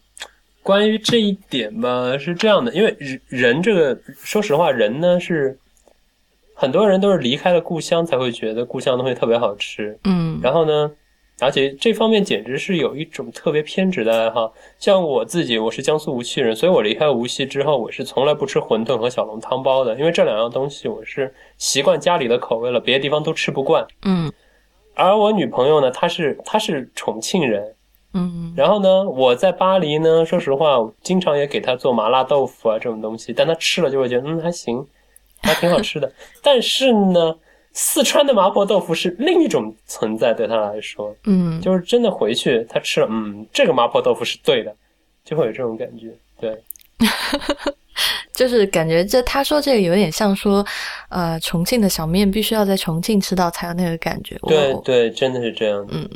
[0.65, 5.57] 关于这一点吧，是这样的，因为人人这个，说实话，人呢是。
[6.57, 10.89] 很多人都是离开了故乡才会觉得故乡的东西特别好吃，嗯，然后呢，
[11.41, 14.53] 而且这方面简直是有一种特别偏执的爱好。
[14.79, 23.85] 像我自己，我是江苏无锡人，所以我离开无锡之后，我是从来不吃馄饨和小笼汤包的，因为这两样东西我是习惯家里的口味了，别的地方都吃不惯。
[24.05, 24.31] 嗯，
[24.93, 27.74] 而我女朋友呢，她是她是重庆人，
[28.15, 34.83] 嗯，然后呢，我在巴黎呢，说实话，经常也给他做麻辣豆腐啊这种东西，但他吃了就会觉得嗯还行。
[35.43, 37.35] 还挺好吃的， 但是呢，
[37.71, 44.75] 四川的麻婆豆腐是另一种存在，对他来说，嗯，就是真的回去他吃了，嗯，这个麻婆豆腐是对的，
[45.23, 46.57] 就会有这种感觉，对，
[48.35, 50.63] 就是感觉这他说这个有点像说，
[51.09, 56.07] 呃，重庆的小面必须要在重庆吃到才有那个感觉，对对，真的是这样，嗯，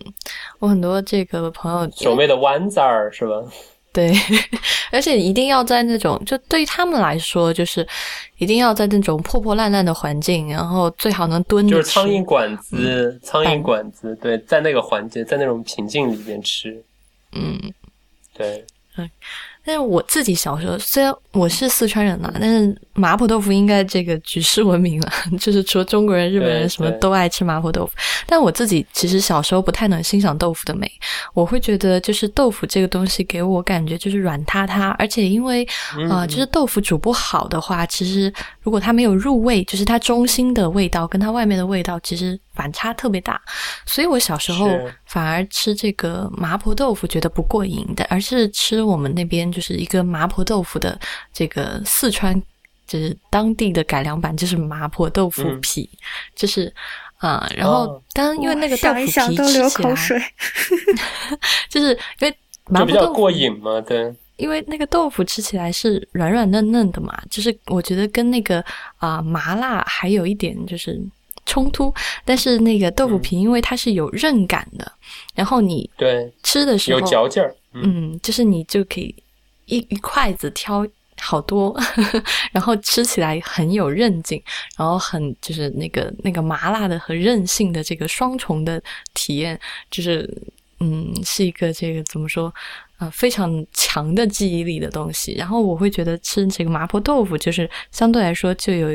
[0.60, 3.42] 我很多这个朋友所谓的湾仔儿是吧？
[3.92, 4.14] 对，
[4.92, 7.86] 而且一定要在那种，就对于他们来说，就是
[8.38, 16.80] 一定要在那种破破烂烂的环境，然后最好能蹲着就是苍蝇馆子，苍蝇馆子，对，在那个环境，在那种平静里边吃，
[17.32, 17.60] 嗯，
[18.38, 18.64] 对，
[18.98, 19.10] 嗯。
[19.70, 27.92] 但是我自己小时候，虽然我是四川人嘛，但是麻婆豆腐应该这个举世闻名了， 就是除了中国人、日本人什么都爱吃麻婆豆腐。
[28.26, 30.92] 但我自己其实小时候不太能欣赏豆腐的美，
[31.36, 35.64] 我会觉得就是豆腐这个东西给我感觉就是软塌塌，而且因为
[36.10, 43.42] 啊，就是豆腐煮不好的话，其实如果它没有入味，就是它中心的味道跟它外面的味道其实反差特别大，
[43.86, 44.68] 所以我小时候
[45.06, 49.50] 反而吃这个麻婆豆腐觉得不过瘾的，而是吃我们那边。
[49.50, 51.00] 就是一个麻婆豆腐的
[51.32, 52.36] 这个四川，
[52.86, 55.90] 就是当地的改良版，就是麻婆豆腐皮，
[56.36, 56.74] 就是
[57.20, 59.30] 啊，然后当因为那个豆腐皮吃起来，
[61.70, 68.64] 就是因为麻婆豆腐过瘾嘛，对，因为那个豆腐吃起来是软软嫩嫩的嘛，就是我觉得跟那个
[68.98, 71.02] 啊麻辣还有一点就是
[71.50, 74.92] 冲突，但是那个豆腐皮因为它是有韧感的，
[75.34, 79.16] 然后你对吃的时候有嚼劲儿，嗯，就是你就可以。
[79.72, 80.84] 一一筷子挑
[81.22, 81.80] 好多，
[82.52, 84.42] 然后吃起来很有韧劲，
[84.76, 88.82] 然后很就是那个那个麻辣的和韧性的这个双重的
[89.14, 89.60] 体验，
[89.92, 90.28] 就是
[90.80, 92.52] 嗯，是一个这个怎么说
[93.00, 95.34] 啊，非常强的记忆力的东西。
[95.34, 98.90] 然后我会觉得吃这个麻婆豆腐，就是相对来说就有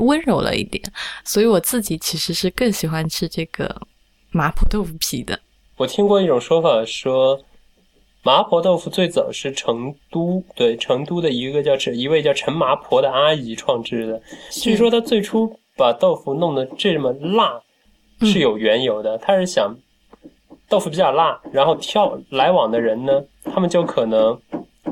[0.00, 0.84] 温柔了一点，
[1.24, 3.74] 所以我自己其实是更喜欢吃这个
[4.30, 5.40] 麻婆豆腐皮的。
[5.78, 7.42] 我听过一种说法说。
[8.26, 14.22] 麻婆豆腐最早是成都对成都的一个叫陈一位叫陈麻婆的阿姨创制的。
[14.50, 17.60] 据说她最初把豆腐弄得这么辣
[18.20, 19.18] 是有缘由的。
[19.18, 19.76] 她是想
[20.68, 24.38] 豆腐比较辣，然后跳来往的人呢，他们就可能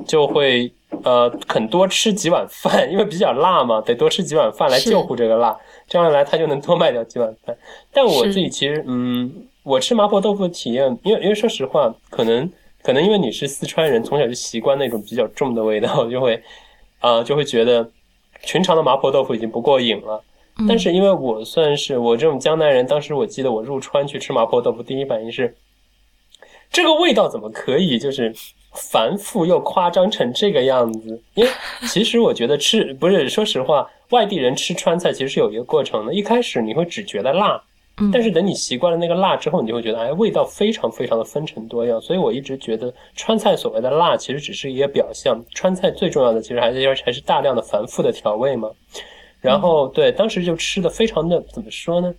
[0.06, 5.56] 就会呃肯多吃几碗饭，因为比较辣嘛，得多吃几碗饭来救护这个辣。
[5.88, 7.56] 这样一来，他就能多卖掉几碗饭。
[7.92, 12.50] 但我自己其实嗯，我吃麻婆豆腐的体验，因为因为说实话，可能。
[12.85, 16.42] 可能因为你是四川人，从小就习惯那种比较重的味道，就会，
[16.98, 17.88] 啊，就会觉得
[18.40, 20.20] 寻常的麻婆豆腐已经不过瘾了。
[20.68, 25.56] 但是因为我算是我这种江南人，当时我记得我入川去吃麻婆豆腐，第一反应是，
[26.70, 28.34] 这个味道怎么可以就是
[28.72, 31.22] 繁复又夸张成这个样子？
[31.34, 31.50] 因为
[31.88, 37.62] 其实我觉得吃不是，说实话，外地人吃川菜其实是有一个过程的，一开始你会只觉得辣。
[38.10, 42.00] 但是等你习惯了那个辣之后，你就会觉得，哎，味道非常非常的分成多样。
[42.00, 45.38] 所以我一直觉得川菜所谓的辣，其实只是一个表象。
[45.54, 48.70] 川菜最重要的其实还是要还是大量的繁复的调味嘛。
[49.42, 52.14] 然后对，当时就吃的非常的怎么说呢？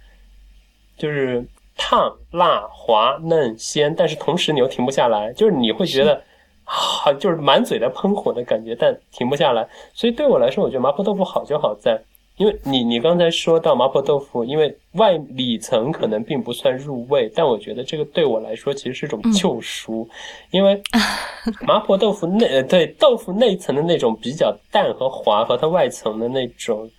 [0.96, 1.44] 就是
[1.76, 6.22] 烫、辣、滑、嫩、鲜，但是同时你又停不下来，就是你会觉得
[6.66, 9.68] 啊，就是满嘴的喷火的感觉，但停不下来。
[9.94, 12.00] 所以对我来说，我觉得麻婆豆腐好就好在。
[12.38, 20.10] 因为你你刚才说到麻婆豆腐，因为外里层可能并不算入味，但我觉得这个对我来说其实是种救赎，
[20.50, 20.82] 因为
[21.62, 26.90] 麻婆豆腐内呃对豆腐内层的那种比较淡和滑，和它外层的那种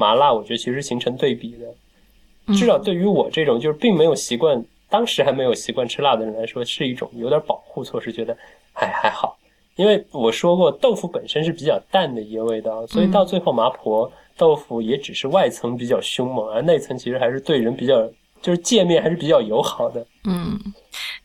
[0.00, 2.54] 麻辣，我觉得其实形成对比的。
[2.54, 8.34] 至少对于我这种就是并没有习惯，当时还没有习惯吃辣的人来说，是一种有点保护措施，觉得
[8.72, 9.38] 还还好。
[9.76, 18.10] 因为我说过，豆腐本身是比较淡的一个味道，所以到最后麻婆豆腐也只是外层比较凶猛，而内层其实还是对人比较，
[18.40, 20.04] 就是界面还是比较友好的。
[20.24, 20.58] 嗯，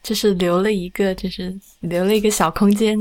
[0.04, 2.98] 就是留了一个，就是留了一个小空间。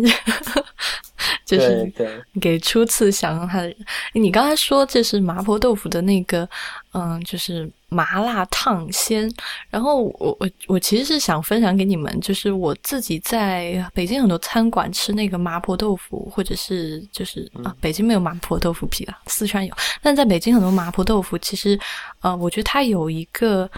[1.44, 1.92] 就是
[2.40, 3.76] 给初次想用它的人。
[4.12, 6.48] 你刚才说这是麻婆豆腐的那个，
[6.92, 9.30] 嗯，就是麻辣烫鲜。
[9.68, 19.74] 然后我我我其实是想分享给你们，就是我自己在北京很多餐馆吃那个麻婆豆腐，或者是就是啊，北京没有麻婆豆腐皮了，四川有。
[20.02, 21.78] 但在北京很多麻婆豆腐，其实
[22.20, 23.70] 呃，我觉得它有一个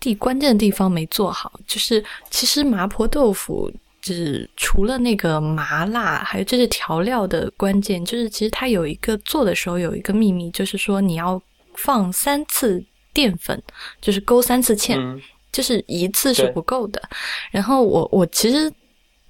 [0.00, 3.70] 地关键的地方没做好，就是其实麻婆豆腐。
[4.04, 11.40] 就是除了那个麻辣，还有这是调料的关键，就是其实它有一个做的时候有一个秘密，就是说你要
[11.74, 13.60] 放三次淀粉，
[14.00, 17.02] 就是勾三次芡，就是一次是不够的。
[17.50, 18.70] 然后我我其实。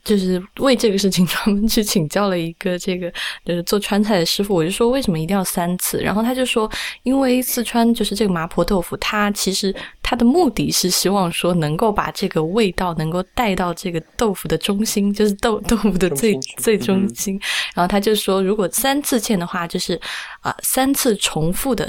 [0.05, 3.11] 就是为这个事情专门去请教了一个这个
[3.45, 5.99] 就是 做川菜的师傅，我就说为什么一定要三次？
[5.99, 6.71] 然后他就说，
[7.05, 17.41] 因为四川就是这个麻婆豆腐，它其实它的目的是希望说能够把这个味道能够带到这个豆腐的中心，就是豆豆腐的最最中心。
[17.75, 19.99] 然后他就说，如果三次芡的话，就是
[20.41, 21.89] 啊三次重复的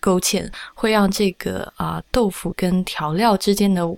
[0.00, 3.88] 勾芡，会让这个啊豆腐跟调料之间的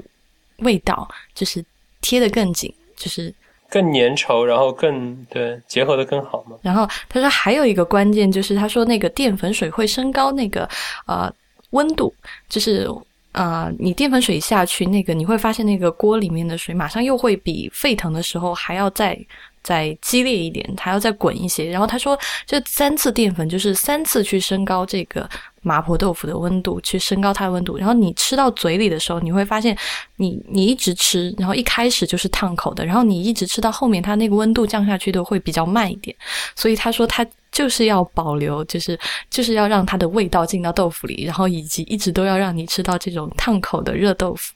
[0.59, 1.65] 味道就是
[2.03, 2.71] 贴得更紧。
[3.01, 3.35] 就是
[3.69, 6.57] 更粘稠，然后更对结合的更好嘛。
[6.63, 10.69] 然后他说还有一个关键就是，他说那个淀粉水会升高那个
[11.07, 11.33] 呃
[11.71, 12.15] 温度，
[12.49, 12.87] 就是
[13.33, 19.19] 呃你淀粉水下去，那个你会发现那个锅里面的水马上又会比沸腾的时候还要再。
[19.63, 21.71] 再激烈一点，还要再滚一些。
[21.71, 25.29] 然后他说，这三次淀粉就是三次去升高这个
[25.63, 27.77] 麻婆豆腐的温度，去升高它的温度。
[27.77, 29.77] 然后你吃到嘴里的时候，你会发现，
[30.17, 36.15] 你你一直吃，然后一开始就是烫口的，然后你一直吃到后面，它那个温度降下去的会比较慢一点。
[36.57, 44.55] 所以他说，他就是要保留，就是就是要让它的味道进到豆腐里，然后以及一直都要让你吃到这种烫口的热豆腐。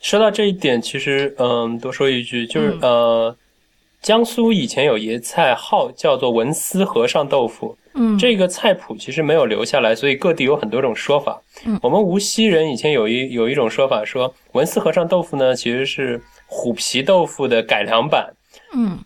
[0.00, 3.36] 说到这一点，其实嗯，多说一句，就是呃，
[4.00, 11.42] 江苏以前有一菜号叫做文思和尚豆腐，嗯，这个菜谱其实没有留下来，所以各地有很多种说法。
[11.66, 18.32] 嗯，我们无锡人以前有一有一种说法，说文思和尚豆腐呢其实是虎皮豆腐的改良版。
[18.72, 18.98] 嗯，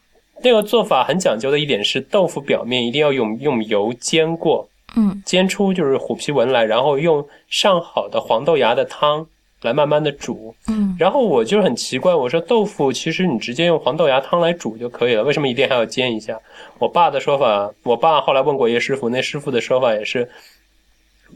[0.45, 9.27] 那个做法很讲究的一点是，豆腐表面一定要用用油煎过，嗯，煎出就是虎皮纹来，然后用上好的黄豆芽的汤。
[9.65, 16.39] 来慢慢的煮，嗯，然后我就很奇怪，我说豆腐其实你直接用黄豆芽汤来煮就可以了，为什么一定还要煎一下？
[16.79, 20.29] 我爸的说法，我爸后来问过一个师傅，那师傅的说法也是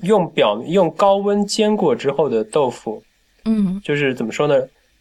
[0.03, 3.03] 用表 用高温煎过之后的豆腐，
[3.47, 4.55] 嗯，就是怎么说呢？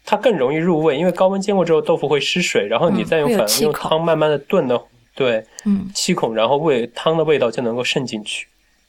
[0.04, 4.80] 它更容易入味，因为高温煎过之后豆腐会失水，然后你再用反用汤慢慢的炖的，
[5.14, 8.46] 对，嗯，七孔，然后味汤的味道就能够渗进去，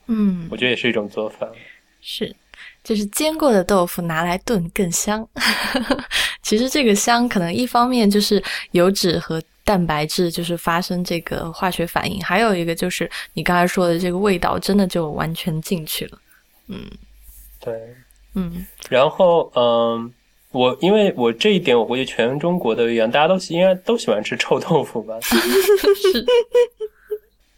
[0.07, 1.45] 嗯，我觉得也是一种做法，
[2.01, 2.33] 是。
[2.83, 5.27] 就是煎过的豆腐拿来炖更香。
[6.41, 16.17] 其实这个香可能一方面就是油脂和蛋白质就是发生这个化学反应，还有一个就是你刚才说的这个味道真的就完全进去了。
[16.67, 16.89] 嗯，
[17.59, 17.95] 对，
[18.33, 18.65] 嗯。
[18.89, 20.11] 然后嗯，
[20.51, 25.19] 我因为我这一点我估计全中国都一样，大家都应该都喜欢吃臭豆腐吧？
[25.21, 25.37] 是。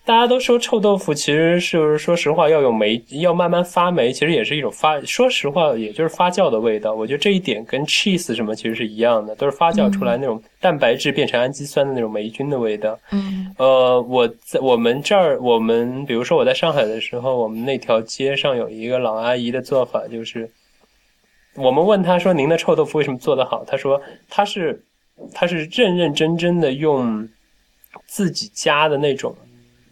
[0.03, 4.99] 大家都说臭豆腐其实是说实话要有霉，要慢慢发霉，其实也是一种发。
[5.01, 6.95] 说实话，也就是发酵的味道。
[6.95, 12.97] 我觉得这一点跟 cheese 什么其实是一样的，都是发酵出来那种蛋白质变成氨基酸的那种霉菌的味道。
[13.11, 20.49] 嗯，呃，我在我们这儿，我们比如说我在上海的时候，我们那条街上有一个老阿姨的做法，就是
[21.55, 24.83] 我们问她说：“您的臭豆腐为什么做得好？”她说：“她是
[25.31, 27.29] 她是认认真真的用
[28.07, 29.35] 自己家的那种。”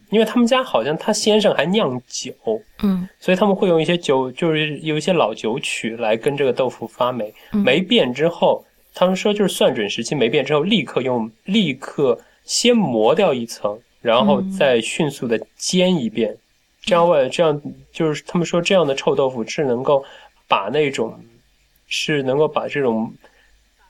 [0.10, 2.34] 因为他们家好像他先生还酿酒，
[2.82, 7.34] 嗯，所以他们会用一些酒，就是有一些老酒曲来跟这个豆腐发霉。
[7.52, 16.36] 霉变之后，他们说就是算准时期霉变之后，立刻用立刻先磨掉一层，然后再迅速的煎一遍，
[16.82, 20.04] 这样外这样就是他们说这样的臭豆腐是能够
[20.48, 21.14] 把那种
[21.88, 23.14] 是能够把这种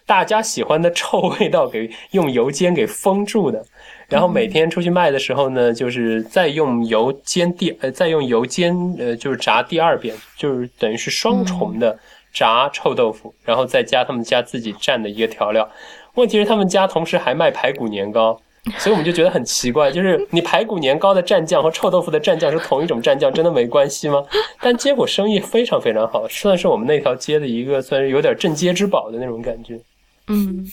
[0.05, 3.65] 大家喜欢的臭味道给用油煎给封住的。
[4.09, 11.97] 然后每天出去卖的时候呢，就是再用油煎第呃，再用油煎呃，就是炸第二遍，就是等于是双重的
[12.33, 15.69] 炸臭豆腐，然后再加他们家自己蘸的一个调料。
[16.15, 18.41] 问题是他们家同时还卖排骨年糕，
[18.79, 24.25] 所以我们就觉得很奇怪， 就是你排骨年糕的蘸酱和臭豆腐的蘸酱是同一种蘸酱，真的没关系吗？
[24.59, 29.79] 但结果生意非常非常好，算是我们那条街的一个算是有点镇街之宝的那种感觉。
[30.27, 30.65] 嗯。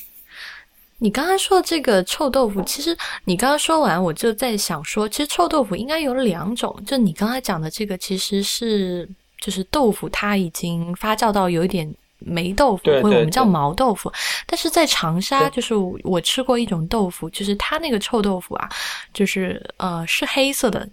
[0.99, 9.09] 你刚才说这个臭豆腐，其实你刚刚说完，我就在想说，其实臭豆腐应该有两种，就你刚才讲的这个，其实是
[9.41, 14.11] 就是豆腐它已经发酵到有一点霉豆腐，或者我们叫毛豆腐。
[14.47, 18.69] 但是在长沙，就是我吃过一种豆腐，就是它那个臭豆腐啊，
[19.13, 20.89] 就是呃是黑色的。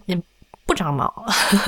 [0.66, 1.12] 不长毛，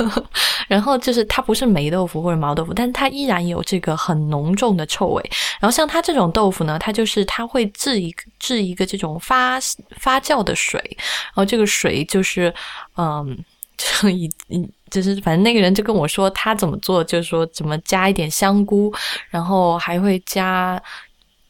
[0.69, 5.31] 然后就是它不是霉豆腐或者毛豆腐，但它依然有这个很浓重的臭味。
[5.61, 9.59] 然后像它这种豆腐呢，它就是它会制一个制一个这种发
[9.99, 12.53] 发酵的水，然后这个水就是
[12.97, 13.37] 嗯，
[13.77, 18.93] 就以嗯就是反正那个人就跟我说他怎么做，就是说怎么加一点香菇，
[19.31, 20.83] 然后还会加。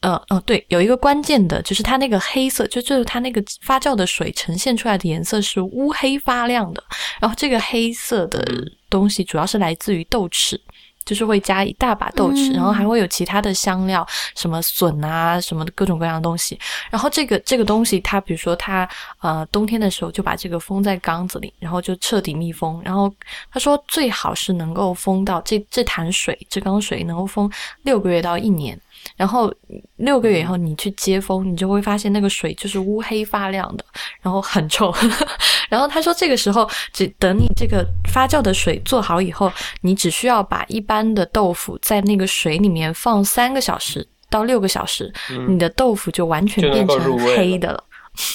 [0.01, 6.83] 呃哦对，有一个关键的就是它那个黑色，就就是它那个发酵的水呈现出来的颜色是乌黑发亮的。
[7.19, 8.45] 然后这个黑色的
[8.89, 10.55] 东西主要是来自于豆豉，
[11.03, 16.59] 就是会加一大把豆豉，然后还会有其他的香料，什么笋啊，什么各种各样的东西。
[16.91, 18.87] 然后这个这个东西，它比如说它
[19.21, 22.79] 呃冬天的时候就把这个封在缸子里，然后就彻底密封。
[22.85, 23.11] 然后
[23.51, 28.79] 他说最好是能够封到这这坛水这缸水能够封六个月到一年。
[29.17, 29.51] 然后
[29.95, 33.83] 六个月以后，你去接风，你就会发现那个水就是乌黑发亮的，
[34.21, 34.93] 然后很臭。
[35.69, 39.51] 然后他说，这个时候只等你这个发酵的水做好以后，
[39.81, 45.11] 你只需要把一般的豆腐在那个水里面放三个小时到六个小时，
[45.49, 47.83] 你的豆腐就完全变成黑的了。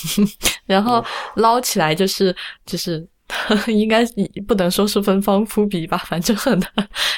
[0.67, 1.03] 然后
[1.37, 2.35] 捞起来就是
[2.67, 3.07] 就是
[3.69, 4.05] 应该
[4.47, 6.61] 不能说是芬芳扑鼻吧，反正很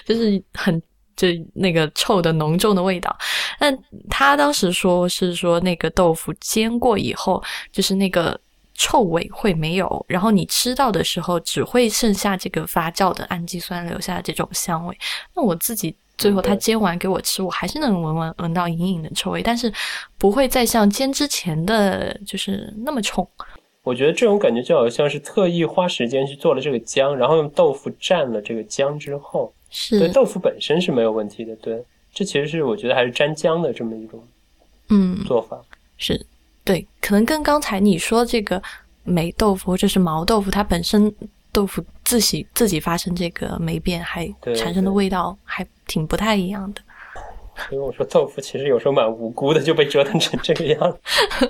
[0.04, 0.80] 就是很。
[1.16, 3.16] 就那个臭的浓重的味道，
[3.58, 3.76] 但
[4.10, 8.38] 他当时说是说那个豆腐煎过以后，就是那个
[8.74, 14.98] 臭味会没有，然后你吃到的时候只会剩下这个发酵的氨基酸留下的这种香味。
[15.34, 19.72] 那我自己最后他煎完给我吃，我还是能闻闻闻到隐隐的臭味，但是
[20.18, 23.26] 不会再像煎之前的就是那么冲。
[23.82, 29.52] 我觉得这种感觉就好像是特意花时间去做了这个姜，然后用豆腐蘸了这个姜之后。
[29.90, 34.22] 对豆腐本身是没有问题的，对，这其实是我觉得还是沾浆的这么一种
[34.88, 35.60] 嗯做法，
[35.96, 36.24] 是
[36.64, 38.62] 对，可能跟刚才你说这个
[39.02, 41.14] 霉豆腐或者是毛豆腐，它本身
[41.52, 46.80] 豆腐自己自己发生这个霉变，还产生的味道还挺不太一样的。
[47.68, 50.98] 所以我说豆腐其实有时候蛮无辜的，就被折腾成这个样。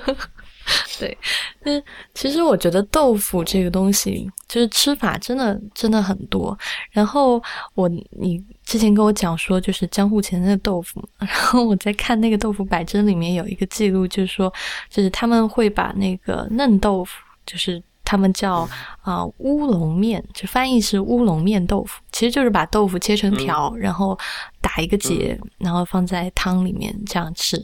[0.98, 1.16] 对，
[1.62, 1.82] 但
[2.14, 6.56] 其实我觉得豆腐这个东西，就是吃法真的真的很多。
[6.90, 7.42] 然后
[7.74, 14.52] 我你之前跟我讲说，就是江户前的豆腐， 然后我在看那个豆腐摆珍里面有一个记录，就是说，
[14.88, 17.12] 就是他们会把那个嫩豆腐，
[17.44, 17.82] 就是。
[18.04, 18.68] 他们叫
[19.02, 24.18] 啊乌龙面，就翻译是乌龙面豆腐，其实就是把豆腐切成条，然后
[24.60, 27.56] 打一个结，然后放在汤里面这样吃。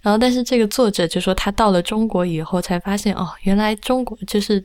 [0.00, 4.64] 然后，但是这个作者就说他到了中国以后才发现，哦，原来中国就是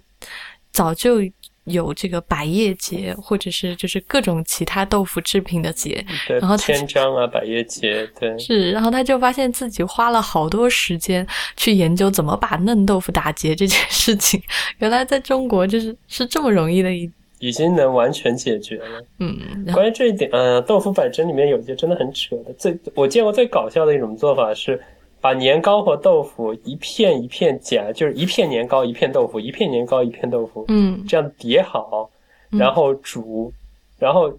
[0.72, 1.20] 早就。
[1.66, 14.42] 有这个百叶结，或者是就是各种其他豆腐制品的结，然后千张啊，百叶结，对，是，然后他就发现自己花了好多时间去研究怎么把嫩豆腐打结这件事情，
[14.80, 17.10] 原来在中国就是是这么容易的，一
[17.40, 19.04] 已经能完全解决了。
[19.20, 24.82] 嗯，关于这一点，呃，豆腐摆针里面有一些真的很扯的，最我见过最搞笑的一种做法是。
[25.24, 32.10] 把年糕和豆腐一片一片夹，就是一片年糕一片豆腐，一片年糕一片豆腐，嗯，这样叠好，
[32.50, 33.50] 然后煮，
[33.98, 34.30] 然后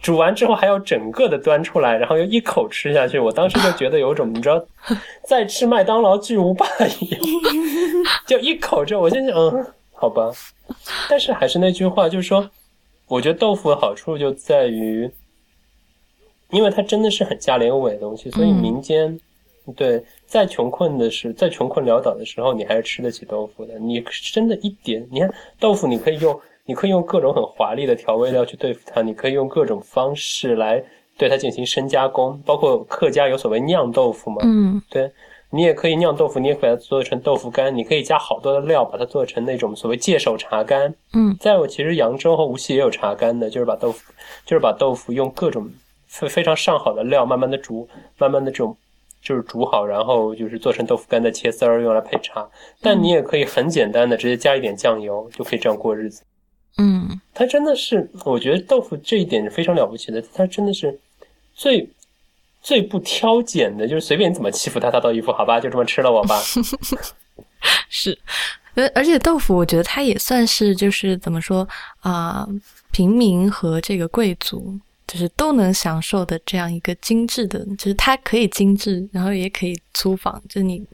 [0.00, 3.18] 煮完之后还要整个的端出来，然后又一口吃下去。
[3.18, 4.64] 我当时就觉得有种你知道，
[5.28, 6.66] 在吃麦当劳巨无霸
[6.98, 7.20] 一样，
[8.26, 10.32] 就一口之后，我心想，嗯，好吧。
[11.10, 12.48] 但是还是那句话，就是说，
[13.06, 15.10] 我觉得豆腐的好处就在于，
[16.48, 19.20] 因为它真的是很价廉物美的东西，所以民间。
[19.76, 23.78] 对，再穷困的是，再穷困潦倒的时候，你还是吃得起豆腐的。
[23.78, 30.82] 你真的一点，你看豆腐，你可以用，你可以用各种很华丽的调味料去对付它，你可以用各种方式来
[31.16, 34.42] 对它进行深加工，包括客家有所谓酿豆腐嘛。
[34.42, 35.08] 嗯，对，
[35.50, 40.92] 你也可以酿豆腐，你也可以把它做成豆腐干，你可以加好多的料，把它做成那种所谓界首茶干。
[41.12, 44.12] 嗯，在我其实扬州和无锡也有茶干的，就是把豆腐，
[44.44, 45.70] 就是把豆腐用各种
[46.08, 47.88] 非非常上好的料，慢慢的煮，
[48.18, 48.76] 慢慢的这种。
[49.22, 52.46] 就是煮好，然后就是做成豆腐干，再切丝儿用来配茶。
[52.80, 56.22] 但你也可以很简单的直接加一点酱油，就可以这样过日子。
[56.78, 60.20] 嗯，它真的是，我觉得豆腐这一点是非常了不起的。
[60.34, 60.98] 它真的是
[61.54, 61.88] 最
[62.60, 66.40] 最不挑拣的，就是随便你怎么欺负它，它都一副好吧，就这么吃了我吧。
[67.88, 68.18] 是，
[68.74, 71.68] 而而且豆腐，我觉得它也算是就是怎么说
[72.00, 72.48] 啊，
[72.90, 74.78] 平民和这个贵族。
[75.06, 80.42] 就是都能享受的这样一个精致的，就是它可以精致，然后也可以粗放。
[80.48, 80.84] 就是你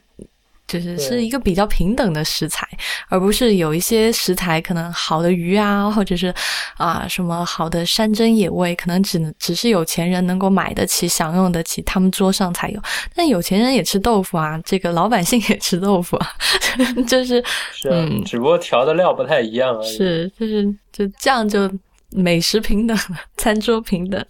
[0.67, 2.67] 就是是一个比较平等的食材，
[3.07, 6.31] 而不是有一些食材可能好的鱼啊，或者是
[6.77, 12.79] 啊什么好的山珍野味，可能只能只是有钱人能够买得起、享用得起，他们桌上才有。
[13.15, 16.27] 但有钱人也吃豆腐啊，这个老百姓也吃豆腐啊，
[17.07, 17.43] 就是
[17.73, 19.97] 是啊，只不过调的料不太一样而已。
[19.97, 21.67] 是，就是就这样就
[22.11, 22.97] 美食平等，
[23.37, 24.23] 餐桌平等。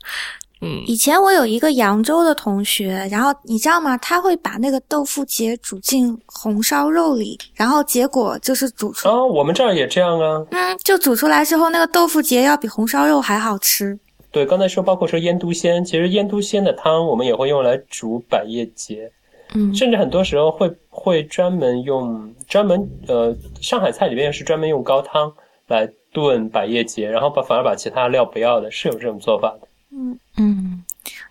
[0.61, 3.97] 嗯，以前我有一个扬州的同学，然后你知道吗？
[3.99, 10.45] 他会把那个豆腐结煮进红烧肉里，然后结果就是煮出啊，我们这儿也这样啊。
[10.51, 13.97] 嗯，就煮出来之后，那个豆腐结要比红烧肉还好吃。
[14.31, 19.09] 对，刚才说包括说腌笃鲜，其实腌笃鲜的汤我们也会用来煮百叶结，
[19.55, 25.33] 嗯，甚至很多时候会会专门用专门呃上海菜里面是专门用高汤
[25.67, 29.67] 来炖百叶结，然后把反而把其他料不要的，是有这种做法的。
[29.91, 30.83] 嗯嗯，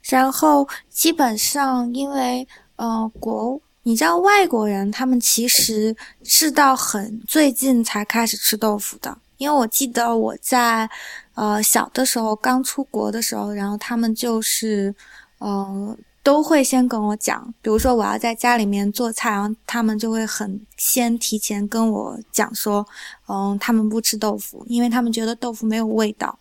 [0.02, 10.88] 然后基本上因为呃国，你知道外国人他们其实是到很最近才开始吃豆腐的，因为我记得我在
[11.34, 14.94] 呃小的时候刚出国的时候，然后他们就是
[15.38, 15.96] 呃
[16.28, 22.86] 都会先跟我讲，比如说我要在家里面做菜，然后他们就会很先提前跟我讲说，
[23.28, 26.38] 嗯，他们不吃豆腐，因为他们觉得豆腐没有味道。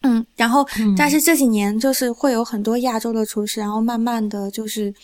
[0.00, 4.94] 嗯，然后，但是这几年就是会有很多亚洲的厨师，然后慢慢的就是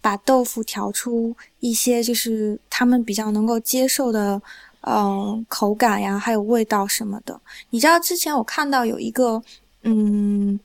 [0.00, 4.40] 把豆腐调出一些就是他们比较能够接受的，
[4.80, 7.38] 嗯，口感呀，还有味道什么的。
[7.68, 9.42] 你知道之前我看到有一个
[9.82, 10.58] 嗯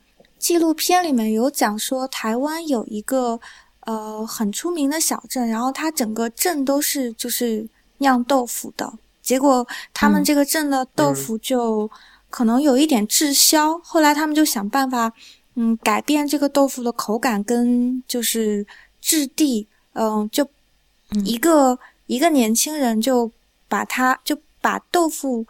[0.44, 3.40] 纪录片里面有讲说，台湾有一个
[3.80, 7.66] 呃很出名的小镇，然后它整个镇都是就是
[7.98, 8.92] 酿豆腐的，
[9.22, 11.90] 结果他们这个镇的豆腐就。
[12.36, 15.12] 可能有一点滞销，后来他们就想办法，
[15.54, 18.66] 嗯，改变这个豆腐的口感跟就是
[19.00, 20.44] 质地，嗯，就
[21.24, 21.78] 一个
[22.08, 23.30] 一个年轻人就
[23.68, 25.46] 把它就把豆腐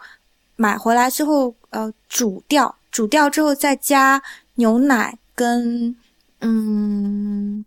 [0.55, 4.21] 买回来之后，呃，煮掉，煮掉之后再加
[4.55, 5.95] 牛奶跟
[6.41, 7.63] 嗯，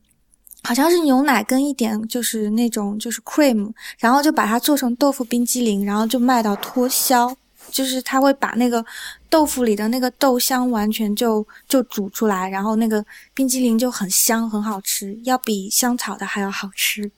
[0.63, 7.37] 好像是牛奶跟一点就是那种就是 cream，然后就把它做成豆腐冰激凌，然后就卖到脱销。
[7.71, 8.83] 就是他会把那个
[9.29, 17.11] 豆腐里的那个豆香完全就就煮出来，然后那个冰激凌就很香很好吃，要比香草的还要好吃。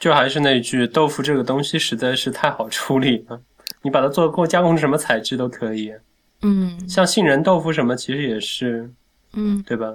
[0.00, 3.38] 就还是那句，豆腐这个东西实在是太好处理了，
[3.82, 5.92] 你把它做过加工成什么材质都可以。
[6.40, 8.90] 嗯，像杏仁豆腐什么，其实也是，
[9.34, 9.92] 嗯，对吧？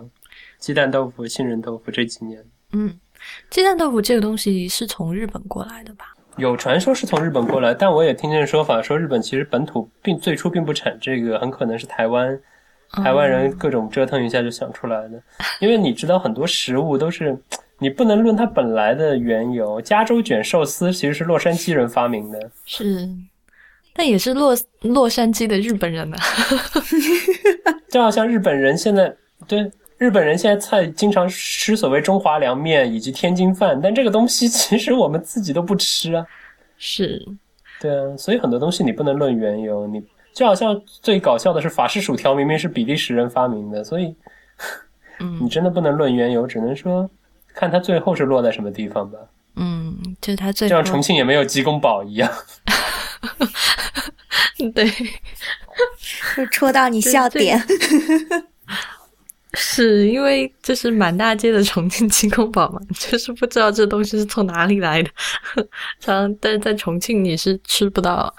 [0.60, 2.98] 鸡蛋豆腐、杏仁豆腐这几年，嗯，
[3.50, 6.06] 鸡蛋豆腐这个东西是从日本过来的吧？
[6.38, 12.40] 有传说是从日本过来，但我也听见说法说日本其实本土并最初并不产这个，很可能是台湾
[12.90, 15.22] 台湾人各种折腾一下就想出来的。
[15.60, 17.38] 因为你知道很多食物都是
[17.78, 19.80] 你不能论它本来的缘由。
[19.80, 23.08] 加州卷寿司其实是洛杉矶人发明的，是，
[23.94, 26.18] 但也是洛洛杉矶的日本人呢。
[27.92, 29.16] 就好像日本人现在
[29.48, 29.72] 对。
[30.00, 36.26] 日本人现在菜经常吃所谓中华凉面以及天津饭，但这个东西其实我们自己都不吃啊。
[36.78, 37.26] 是，
[37.80, 44.14] 对啊，所以很多东西你不能论缘由，你就好像最搞笑的是法式薯条明明是比利时人发明的，所以，
[45.20, 47.10] 嗯， 你真的不能论缘由，只能说
[47.54, 49.18] 看它最后是落在什么地方吧。
[49.56, 52.30] 嗯，就是它最就像重庆也没有鸡公煲一样。
[54.74, 54.90] 对，
[56.36, 57.64] 就 戳到你笑点。
[59.54, 65.10] 是因为就是满大街的重庆鸡公煲嘛，就是不知道这东西是从哪里来的。
[66.00, 68.34] 常但是在重庆你是吃不到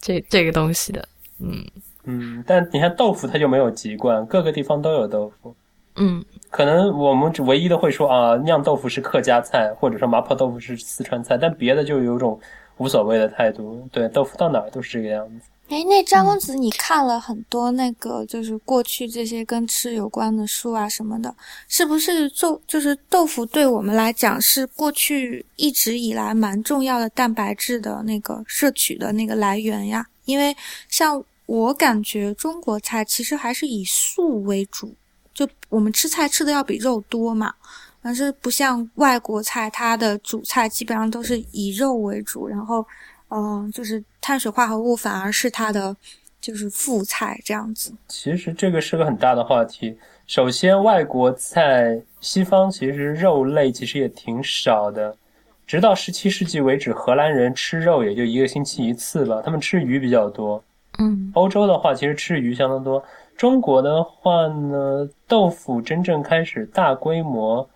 [0.00, 1.08] 这这个东西的。
[1.40, 1.64] 嗯
[2.04, 5.54] 嗯，但你看豆腐它就没有籍贯，各个地方都有豆腐。
[5.96, 12.38] 嗯，可能我们唯一的会说啊，酿豆腐是客家菜，或者说麻婆豆腐是四川菜，但别的就有种
[12.76, 13.88] 无所谓的态度。
[13.90, 15.48] 对，豆腐到哪儿都是这个样子。
[15.68, 21.34] 哎，那张公子，你看了很多那个，就是过去这些跟吃有关的书啊什么的，
[21.66, 30.06] 是不是豆就是豆腐对我们来讲是过去一直以来蛮重要的蛋白质的那个摄取的那个来源呀？
[30.24, 30.56] 因为
[30.88, 34.94] 像我感觉中国菜其实还是以素为主，
[35.34, 37.52] 就我们吃菜吃的要比肉多嘛，
[38.00, 42.86] 但是不像外国菜，它的主菜基本上都是以肉为主，然后。
[43.28, 45.96] 嗯，就是碳水化合物反而是它的
[46.40, 47.94] 就是副菜这样子。
[48.08, 49.96] 其实这个是个很大的话题。
[50.26, 55.16] 首先，外国菜西方其实肉类其实也挺少的，
[55.64, 60.60] 直到十七世纪为止，荷兰人吃肉也就一个星期一次吧，他们吃鱼比较多。
[60.98, 63.00] 嗯，欧洲的话其实吃鱼相当多。
[63.36, 67.70] 中国的话呢，豆腐真正开始大规模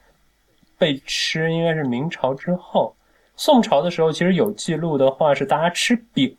[0.76, 2.92] 被吃应该是明朝之后。
[3.40, 6.36] 宋朝的时候，其实有记录的话是大家吃饼，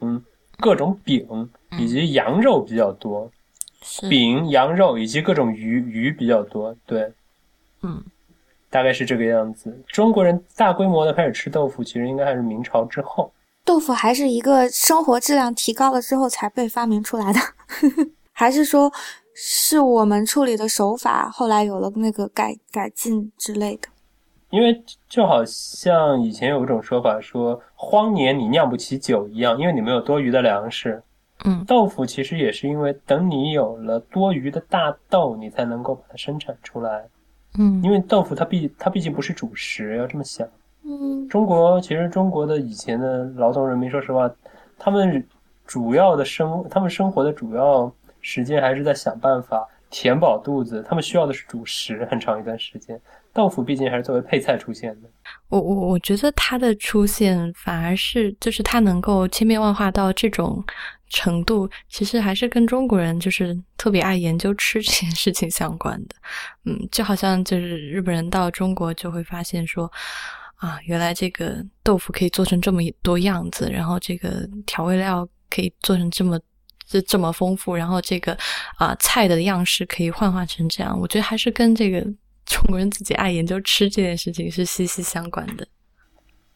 [0.59, 1.49] 各种饼
[1.79, 3.27] 以及羊肉比较多，
[4.07, 6.75] 饼、羊肉以及各种鱼鱼比较多。
[6.85, 7.11] 对，
[7.81, 8.03] 嗯，
[8.69, 9.75] 大概是这个样子。
[9.87, 13.33] 中国人大规模的开始吃豆腐，其实应该还是明朝之后。
[13.65, 17.39] 豆腐还是一个生活质量提高了之后才被发明出来的，
[18.31, 18.93] 还是说
[19.33, 23.87] 是我们处理的手法后来有了那个改改进之类的？
[24.51, 31.01] 因为就好像以前有一种说法，说荒年你酿不起酒一样，因为你没有多余的粮食。
[31.45, 37.03] 嗯，豆腐其实也是因为等你有了多余的大豆，你才能够把它生产出来。
[37.57, 40.47] 嗯，因为豆腐它毕它毕竟不是主食，要这么想。
[40.83, 44.29] 嗯，中国其实中国的以前的劳动人民，说实话，
[44.77, 45.25] 他们
[45.65, 52.99] 主要的生他们生活的主要时间还是在想办法填饱肚子，他们需要的是主食很长一段时间。
[53.33, 55.09] 豆腐毕竟还是作为配菜出现的。
[55.47, 60.63] 我我我觉得它的出现反而是就是它能够千变万化到这种
[61.09, 66.15] 程度，其实还是跟中国人就是特别爱研究吃这件事情相关的。
[66.65, 69.89] 嗯，就好像就是日本人到中国就会发现说
[70.55, 76.39] 啊，原来这个豆腐可以做成这么多样子，然后这个调味料可以做成这么
[76.85, 78.37] 这这么丰富，然后这个
[78.77, 80.99] 啊菜的样式可以幻化成这样。
[80.99, 82.05] 我觉得还是跟这个。
[82.51, 85.65] 中国人自己爱研究吃这件事情是息息相关的。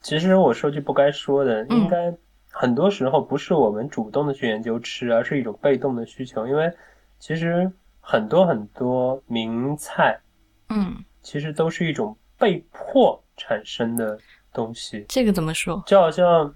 [0.02, 2.14] 其实我说句不该说的，应该
[2.52, 6.46] 很多时候不是我们主动的去研究吃，而是一种被动的需求。
[6.46, 6.70] 因为
[7.18, 7.72] 其实
[8.02, 10.20] 很多很多名菜，
[10.68, 14.20] 嗯，其实都是一种被迫产生的
[14.52, 15.06] 东西。
[15.08, 15.82] 这个怎么说？
[15.88, 16.54] 就好像，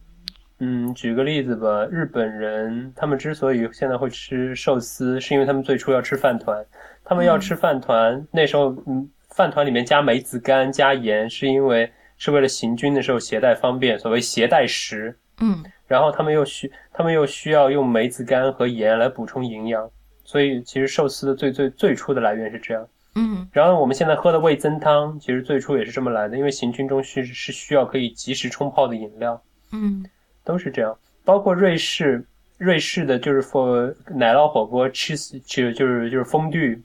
[0.59, 6.63] 嗯，举个例子吧，日本人他们之所以现在会吃寿司，是因为他们最初要吃饭团。
[7.05, 9.09] 他们要吃饭团，那时候，嗯。
[9.39, 15.17] 饭团里面加梅子干、加盐，是因为是为了行军的时候携带方便，所谓携带食。
[15.39, 19.89] 嗯，然后他们又需他们又需要用梅子干和盐来补充营养，
[20.25, 22.85] 所以其实寿司的最最最初的来源是这样。
[23.15, 29.41] 嗯，然后我们现在喝的味增汤，其实最初也是这么来的，因为行军中需是需要可以及时冲泡的饮料。
[29.71, 30.05] 嗯，
[30.43, 30.93] 都是这样。
[31.23, 32.21] 包括瑞士，
[32.57, 36.77] 瑞士的就是 for 奶酪火锅，cheese 就就是就是风 dü。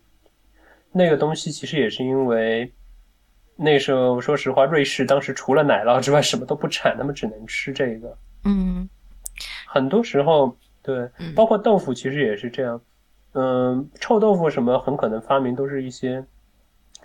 [0.96, 2.72] 那个东西其实也是因为，
[3.56, 8.16] 那时候说实话，瑞士当时除了奶酪之外什么都不产，他们只能吃这个。
[8.44, 8.88] 嗯，
[9.66, 12.80] 很多时候对，包括豆腐其实也是这样。
[13.32, 16.24] 嗯，臭豆腐什么很可能发明都是一些，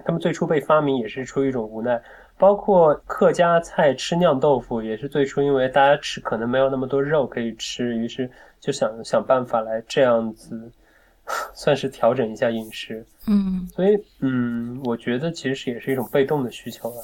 [0.06, 2.00] 他们最初被发明也是出于一种无奈。
[2.38, 8.30] 包括客家菜吃酿豆腐也是最初因为大家吃可能没有那么多肉可以吃，于是
[8.60, 10.72] 就想想办法来这样子。
[11.53, 17.01] 算是调整一下饮食，嗯，所以嗯，我觉得其实也是一种被动的需求了。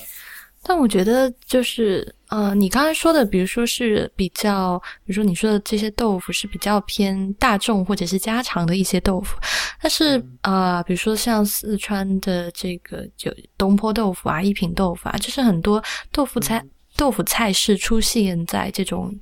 [0.68, 9.38] 但我觉得就是呃，你刚才说的，比如说是比较，比如说你说的这些豆腐是比较偏大众或者是家常的一些豆腐，
[9.80, 15.80] 但是啊，比如说像四川的这个就东坡豆腐啊、一品豆腐啊，就是很多
[16.12, 16.66] 豆腐菜
[16.98, 19.16] 豆腐菜式出现在这种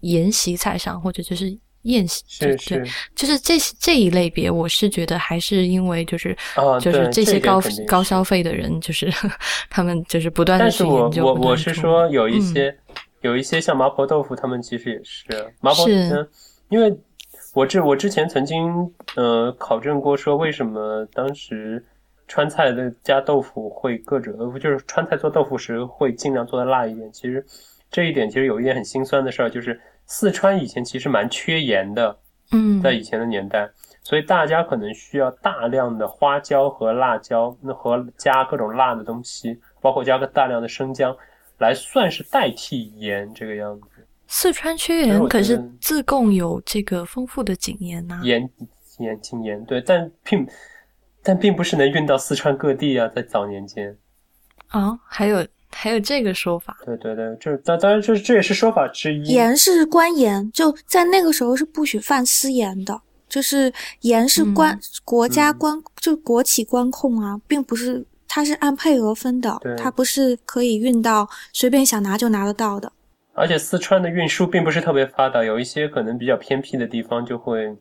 [0.00, 1.56] 宴席菜上，或者就是。
[1.82, 9.08] 宴席是是，就是这这一类别，我是觉得还是因为就是啊就是这些高高消费的人，就是
[9.70, 11.24] 他们就是不断的去研究。
[11.24, 12.76] 我我我是说有一些
[13.20, 15.24] 有一些像麻婆豆腐，他们其实也是
[15.60, 15.86] 麻婆。
[15.88, 16.28] 嗯，
[16.68, 16.94] 因为
[17.54, 18.68] 我之我之前曾经
[19.14, 21.82] 呃考证过，说为什么当时
[22.26, 27.10] 川菜的加豆腐会各种，就是川菜做豆腐时会尽量做的辣一点。
[27.12, 27.44] 其实
[27.90, 29.80] 这一点其实有一点很心酸的事儿，就是。
[30.08, 32.18] 四川以前其实蛮缺盐的，
[32.52, 33.70] 嗯，在以前的年代，
[34.02, 41.14] 所以大家可能需要大量的花椒和辣椒，那和加各种辣的东西，包括加个大量的生姜，
[41.58, 43.86] 来算是代替盐这个样子。
[44.26, 48.20] 四川缺盐，可是自贡有这个丰富的井盐呐。
[48.24, 48.48] 盐
[48.98, 50.48] 盐井盐，对，但并
[51.22, 53.94] 但并不是能运到四川各地啊，在早年间。
[54.68, 55.46] 啊，还有。
[55.70, 59.22] 还有这个说法，对对对，就是当当然就是这也是说法之一。
[59.24, 72.90] 盐是官盐，就在那个时候是不许贩私盐的，就是盐是官国家官就国企官控啊，并不是它是按配额分的，它不是可以运到随便想拿就拿得到的。
[73.34, 77.76] 而且四川的运输并不是特别发达，有一些可能比较偏僻的地方就会，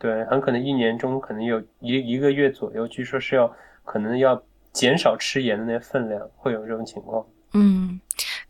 [0.00, 3.54] 对，很可能一年中可能有一一个月左右，据说是要
[3.84, 4.42] 可能要。
[4.72, 7.24] 减少吃盐的那分量，会有这种情况。
[7.54, 8.00] 嗯，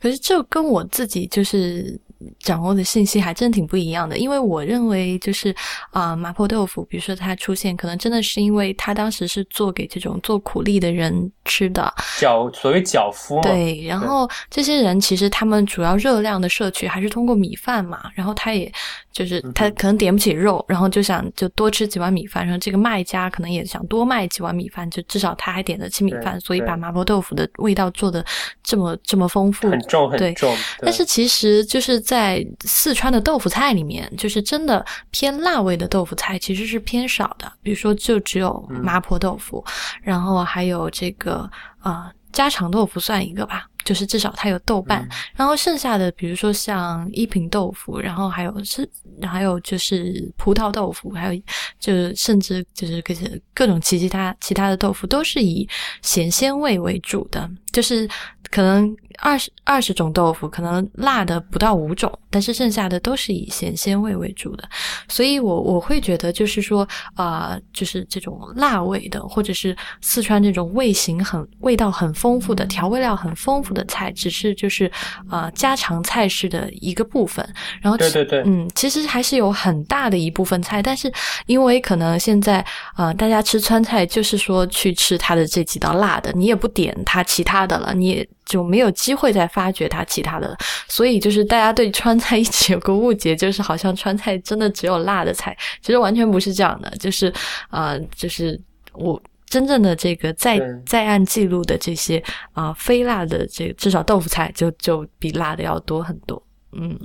[0.01, 2.01] 可是这跟我自己就是
[2.39, 4.19] 掌握的信息还真挺不一样的。
[4.19, 5.55] 因为我认为就是
[5.91, 13.43] 啊，麻婆豆腐，比如说它出现，可能真的是因为它当时是做给这种做苦力的人吃的，脚所谓脚夫嘛。
[13.43, 18.71] 对，然后这些人其实他们主要热量的摄取还是通过米饭嘛，然后他也
[19.13, 28.25] 就是他可能点不起肉，然后就想就多吃几碗米饭，然后这个卖家可能也想多卖几碗米饭，就至少他还点得起米饭，所以把麻婆豆腐的味道做的
[28.63, 30.55] 这么这么丰富，很重很重。
[30.81, 39.65] 但是其实就是在四川的豆腐菜里面，就是真的偏辣味的豆腐菜其实是偏少的，比如说就只有麻婆豆腐，
[40.03, 43.67] 然后还有这个啊家常豆腐算一个吧。
[43.85, 45.05] 就是至少它有豆瓣，
[45.35, 48.89] 然后剩下的比如说像一品豆腐，然后还有是
[49.23, 51.43] 还有就是葡萄豆腐，还有
[51.81, 55.69] 就是甚至就是各些各种其其他其他的豆腐都是以
[56.01, 58.09] 咸鲜味为主的，就是
[58.53, 64.63] 可能二十二十种豆腐，可能辣的不到五种，但是剩下的都是以咸鲜味为主的，
[65.09, 73.73] 所以我我会觉得就是说啊，就是这种辣味的，或者是四川这种味型很味道很丰富的调味料很丰富。
[73.73, 74.85] 的菜只是就是
[75.31, 77.43] 啊家常菜式的一个部分，
[77.81, 81.11] 然后对对对，嗯，其实还是有很大的一部分菜，但是
[81.47, 97.33] 因为可能现在啊大家吃川菜就是说去吃它的这几道辣的，你也不点它其他的了，你也就没有机会再发掘它其他的了，所以就是大家对川菜一直有个误解，就是好像川菜真的只有辣的菜，其实完全不是这样的，就是
[97.71, 98.61] 啊就是
[98.93, 99.21] 我。
[99.53, 102.23] 真正的这个在在案记录的这些
[102.55, 106.43] 啊，非辣的这个至少豆腐菜就就比辣的要多很多。
[106.73, 106.99] 嗯，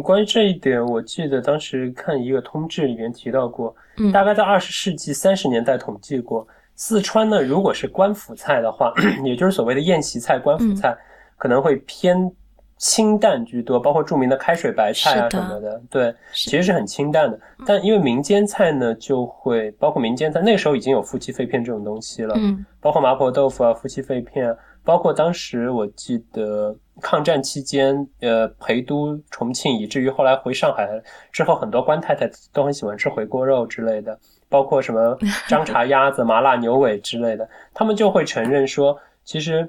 [0.00, 3.74] 关于这一点，我记得当时看一个通志里面提到过，
[4.12, 6.46] 大概在二十世纪三十年代统计过，
[6.76, 8.92] 四川呢，如果是官府菜的话，
[9.24, 10.96] 也就是所谓的宴席菜、官府菜，
[11.36, 12.30] 可能会偏。
[12.76, 17.40] 清淡居多，包括著名的开水白菜啊什么的，对，其实是很清淡的。
[17.64, 30.86] 但因为民间菜呢，就会包括民间菜，那时候已经有夫妻肺片这种东西了，嗯，包括麻婆豆腐啊、夫妻肺片，包括当时我记得抗战期间，呃，陪都重庆，以至于后来回上海
[31.32, 34.18] 之后，很多官太太都很喜欢吃回锅肉之类的，
[34.54, 35.18] 包括什么
[35.50, 39.68] 张茶鸭子、麻辣牛尾之类的，他们就会承认说，其实。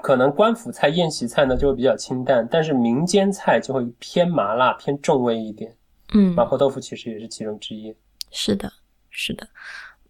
[0.00, 5.74] 可能官府菜、宴席菜呢就会比较清淡，但是民间菜就会偏麻辣、偏重味一点。
[6.14, 7.92] 嗯，麻婆豆腐其实也是其中之一。
[8.30, 8.70] 是的，
[9.10, 9.44] 是的。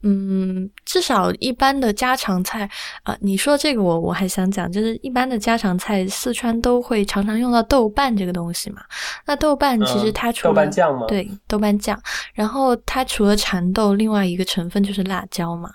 [0.02, 2.68] 嗯，至少一般的家常菜
[3.02, 8.80] 啊，你说这个我我还想讲，就是一般的家常菜，四川都会常常用到豆瓣这个东西嘛。
[9.26, 11.06] 那豆瓣其实它除了豆瓣酱吗？
[11.08, 12.00] 对，豆瓣酱。
[12.34, 15.70] 然后它除了蚕豆，另外一个成分就是辣椒嘛。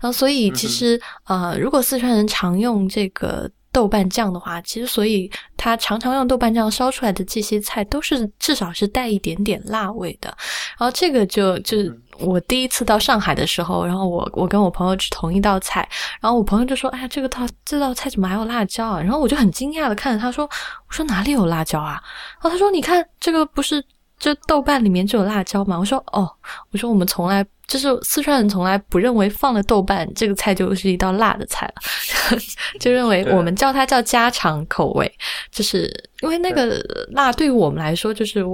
[0.00, 3.50] 然后所以其实呃，如果四川人常用这个。
[3.78, 10.36] 豆瓣酱的话，其实所以他常常用豆瓣酱烧出来的这些菜，都是至少是带一点点辣味的。
[10.76, 15.88] 然后这个就就是我第一次到上海的时候，然后我我跟我朋友吃同一道菜，
[16.20, 20.44] 然后我朋友就说：“哎呀，这个套这道菜怎么还有辣椒啊？”然后我就很惊讶的看着他说
[20.88, 22.02] ：“我说哪里有辣椒啊？”
[22.42, 23.84] 然后他说：“你看这个不是。”
[24.18, 25.78] 就豆瓣里面就有辣椒嘛？
[25.78, 26.30] 我说哦，
[26.72, 32.38] 我说我们从来就是四川人从来不认为放了豆瓣这个菜就是一道辣的菜了，
[32.80, 35.12] 就认为我们叫它叫家常口味，
[35.50, 35.92] 就是
[36.22, 36.78] 因为那个
[37.12, 38.44] 辣对于我们来说就是。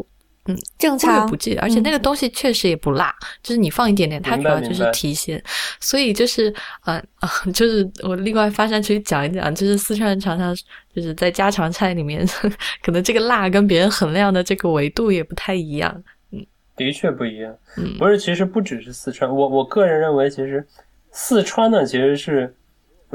[0.47, 5.43] 嗯，正常不忌，而且那个东西确实也不辣，就是你放一点点，它主要就是提鲜。
[5.81, 10.55] 所以就是呃啊， 就是我另外发出去讲一讲，就是四川人常常
[10.95, 12.27] 就是在家常菜里面，
[12.85, 16.03] 可能这个辣跟别人衡量的这个维度也不太一样。
[16.31, 16.45] 嗯，
[16.77, 17.57] 的确不一样。
[17.79, 20.67] 嗯，不是，其实不只是四川，我我个人认为，其实
[21.11, 22.55] 四川呢，其实是。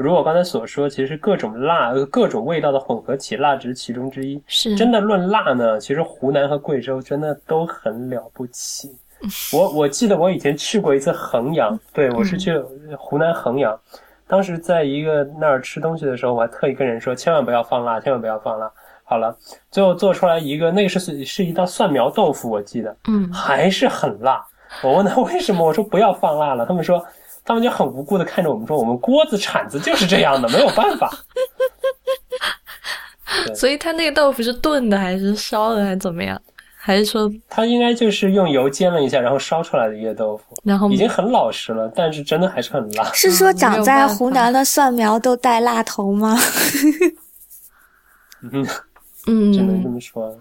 [0.02, 4.42] 如我刚才所说，其实各种辣、各种味道的混合起，辣只是其中之一。
[4.46, 8.96] 是真的论辣呢，其实湖南和贵州真的都很了不起。
[9.52, 12.58] 我我记得我以前去过一次衡阳，对我是去
[12.96, 13.78] 湖南衡阳，
[14.26, 18.70] 当时在一个那儿吃东西的时候，我还特意跟人说，千万不要放辣，千万不要放辣。
[19.04, 19.36] 好了，
[19.70, 24.42] 最后做出来一个，那个是是一道蒜苗豆腐，我记得，嗯，还是很辣。
[24.82, 27.04] 我问他为什么，我说不要放辣了，他们说。
[27.50, 31.10] 他们就很无辜的看着我们说：“我们锅子铲子就是这样的，没有办法。
[33.56, 36.40] ”所以他那个豆腐是炖的还是烧的还是怎么样？
[36.82, 43.04] 还是说他应该就是用油煎了一下，然后烧出来的叶豆腐，然后已经很老实了，但是真的还是很辣。
[43.12, 46.38] 是说长在湖南的蒜苗都带辣头吗？
[48.52, 48.66] 嗯
[49.26, 50.34] 嗯，只能这么说。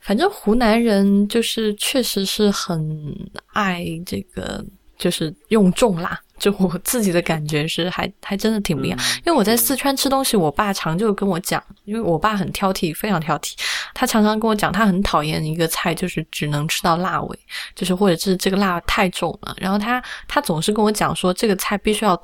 [0.00, 3.14] 反正湖南人就是确实是很
[3.52, 4.64] 爱这个，
[4.96, 6.18] 就是用重辣。
[6.42, 8.98] 就我 自己的感觉是，还还真的挺不一样。
[9.18, 13.54] 因为我在四川吃东西，我爸常就跟我讲，因为我爸很挑剔，非常挑剔
[13.94, 17.38] 他常常跟我讲，他很讨厌一个菜，就是只能吃到辣味，
[17.76, 19.54] 就是或者是这个辣太重了。
[19.56, 22.20] 然后他他总是跟我讲说，这个菜必须要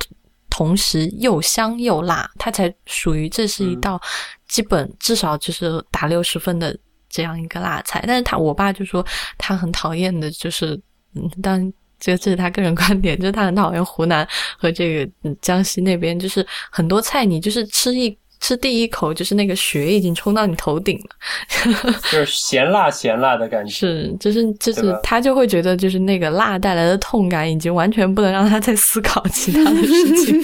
[0.50, 4.00] 同时又香又辣，它才属于这是一道
[4.48, 6.76] 基本至少就是打六十分的
[7.08, 8.02] 这样一个辣菜。
[8.04, 9.06] 但是他我爸就说
[9.38, 10.74] 他很讨厌的就是，
[11.14, 11.72] 嗯，当。
[12.00, 14.26] 这这是他个人观点，就是他很讨厌湖南
[14.56, 23.70] 和这个江西那边，就是很多菜你就是吃一吃第一口，就是那个血已经冲到你头顶了， 就是咸辣咸辣的感觉。
[23.72, 30.40] 是，就是就是他就会觉得，就是那个辣带来的痛感，已经完全不能让他再思考其他的事情。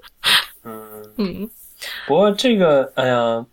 [0.64, 0.82] 嗯
[1.18, 1.50] 嗯，
[2.06, 3.44] 不过这个，哎呀。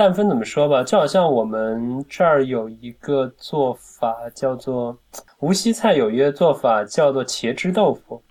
[0.00, 4.96] 但分怎么说吧，就好像我们这儿有一个做法叫做
[5.40, 8.22] 无锡菜，有一个做法叫做茄汁豆腐。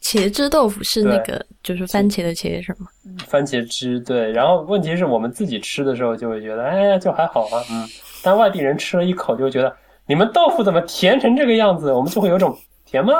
[0.00, 2.86] 茄汁豆腐是那个就是番茄的茄是吗？
[3.26, 4.32] 番茄汁对。
[4.32, 7.62] 然后问题是我们自己吃的时候就会觉得，哎呀，就还好啊。
[7.70, 7.86] 嗯。
[8.24, 11.92] 但外地人吃了一口就觉得，你们豆腐怎么甜成这个样子？
[11.92, 12.56] 我们就会有种
[12.86, 13.12] 甜吗？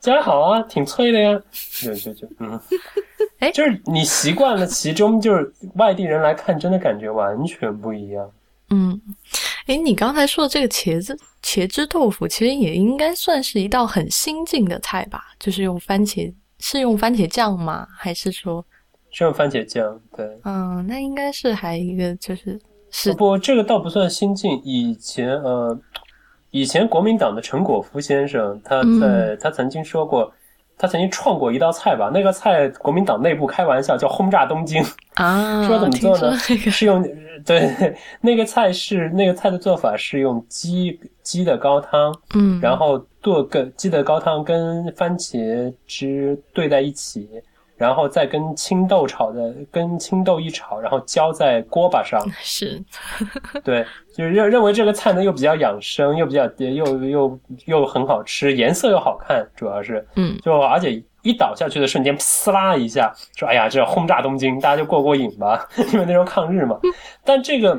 [0.00, 1.40] 这还好啊，挺脆的呀。
[1.80, 2.58] 就就就嗯。
[3.38, 8.30] 哎，就是你习惯了其中，就是外地人来看，真的感觉完全不一样。
[8.70, 9.00] 嗯，
[9.66, 15.24] 哎，你刚才说的这个茄子茄汁豆腐，其实也应该算是一道很新进的菜吧？
[15.38, 17.86] 就是用番茄，是用番茄酱吗？
[17.96, 18.64] 还是说
[19.10, 20.00] 是用番茄酱？
[20.16, 22.58] 对，嗯，那应该是还一个就是
[22.90, 24.60] 是不，这个倒不算新进。
[24.64, 25.78] 以前呃，
[26.52, 30.32] 以前国民党的陈果夫先生，他在他曾经说过。
[30.78, 34.82] 他曾经创过一道菜吧，那个菜国民党内部开玩笑叫轰炸东京
[35.14, 36.36] 啊，说怎么做呢？
[36.36, 37.06] 是用
[37.44, 47.28] 对那个菜是那个菜的做法是用鸡鸡的高汤，嗯，然后剁个鸡的高汤跟番茄汁兑在一起。
[47.82, 52.24] 然后再跟青豆炒的，跟青豆一炒，然后浇在锅巴上。
[52.40, 52.80] 是，
[53.64, 53.84] 对，
[54.16, 66.78] 就是认认为这个菜呢又比较养生，又比较又又又很好吃，颜色又好看，主要是，嗯，就而且一倒下去的瞬间，呲啦一下，说哎呀，这轰炸东京，大家就过过瘾吧， 因为那时候抗日嘛。
[67.24, 67.76] 但这个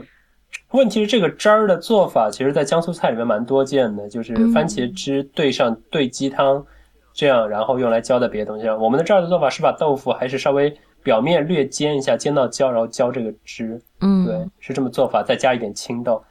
[0.72, 6.66] 问题是，这个汁儿的做法，其实在江苏菜里面蛮多见的，就是番茄汁兑上兑鸡汤。
[7.14, 8.78] 这样，然后用来浇在别的东西上。
[8.78, 13.82] 我们的这儿的做法是把豆腐还是稍微表面略煎一下，煎到焦，然后浇这个汁。
[14.02, 16.24] 嗯，对，是这么做法，再加一点青豆。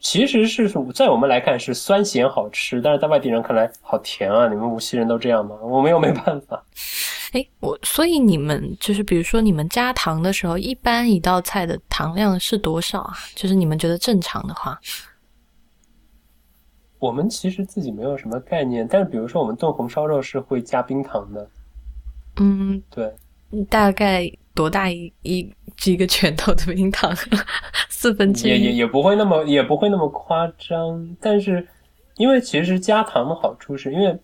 [0.00, 4.48] 其实是在我们来看是酸咸好吃，但是在外地人看来好甜啊！
[4.48, 5.56] 你们无锡人都这样吗？
[5.60, 6.62] 我们又没办法。
[7.34, 13.12] 哎，我所以你们就是比如说你们加糖的时候，一般一道菜的糖量是多少啊？
[13.34, 14.78] 就是你们觉得正常的话。
[16.98, 21.48] 我们其实自己没有什么概念，但是比如说我们炖红烧肉是会加冰糖的，
[22.40, 23.14] 嗯，对，
[23.70, 27.14] 大概多大一一几个拳头的冰糖，
[27.88, 31.66] 四分之一，也也也不会那么也不会那么夸张，但是
[32.16, 34.18] 因为其实加糖的好处是因为，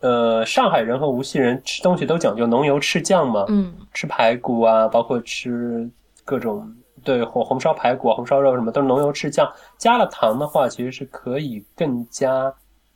[0.00, 5.88] 呃，上海人和无锡人吃东西都讲究浓油赤酱嘛，嗯，吃排骨啊，包括吃
[6.24, 6.70] 各种。
[7.02, 12.52] 对，红红烧排骨、红烧肉什么都是浓油赤酱，加了糖的话，其实是可以更加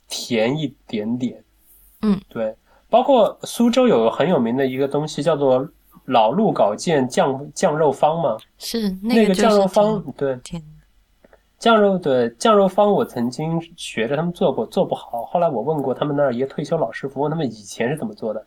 [0.08, 1.42] 甜一点点。
[2.02, 2.54] 嗯，对。
[2.90, 5.68] 包括苏州有个很有名的一个东西，叫做
[6.04, 8.36] 老路稿件酱酱肉方嘛。
[8.58, 10.38] 是那个酱肉方，对。
[11.58, 15.24] 酱肉对酱肉方，我曾经学着他们做过，做不好。
[15.24, 18.46] 后来我问过他们那儿一个退休老师傅，问他们以前是怎么做的，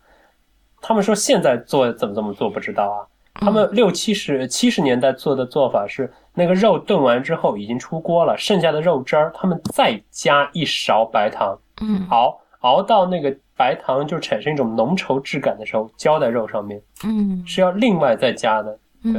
[0.81, 3.07] 他们说现在做怎么怎么做不知道啊。
[3.39, 19.13] 他们六七十七十年代做的做法是，那个肉炖完之后已经出锅了，剩下的肉汁儿，他们再加一勺白糖，嗯，熬熬到那个白糖就产生一种浓稠质感的时候，浇在肉上面，嗯，是要另外再加的，对，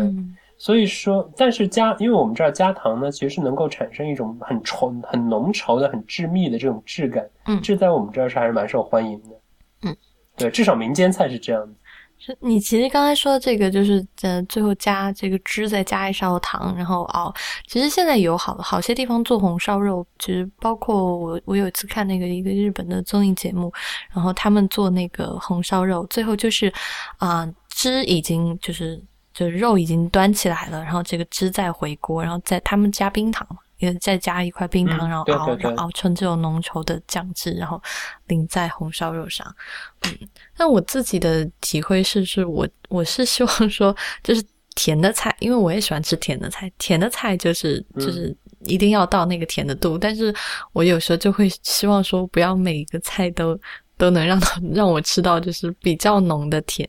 [0.58, 9.40] 所以说，但是加，因为我们这儿加糖呢，其实是能够产生一种很稠、很浓稠的、很致密的这种质感，嗯，这在我们这儿是还是蛮受欢迎的，
[9.82, 9.96] 嗯，
[10.36, 11.72] 对，至少民间菜是这样的。
[12.18, 17.32] 是你其实刚才说的这个，就是呃，最后加这个汁，再加一勺糖，然后熬。
[17.66, 23.72] 其实现在有好好些地方做红烧肉，其实包括我，我有一次看那个一个日本的综艺节目，
[24.10, 26.72] 然后他们做那个红烧肉，最后就是
[27.18, 29.02] 啊，汁已经就是
[29.32, 33.58] 就是肉已经端起来了，然后这个汁再回锅，然后再他们加冰糖嘛。
[33.78, 37.80] 也再加一块冰糖，然后熬，然后熬成这种浓稠的酱汁，然后
[38.26, 39.46] 淋在红烧肉上。
[40.02, 40.28] 嗯，
[40.59, 44.44] 但我自己的体会是，是我我是希望说，就是
[44.74, 49.96] 甜的菜，因为我也喜欢吃甜的菜，甜的菜就是就是一定要到那个甜的度。
[49.96, 50.34] 但是
[50.72, 53.59] 我有时候就会希望说，不要每一个菜都
[53.96, 56.88] 都能让它让我吃到就是比较浓的甜。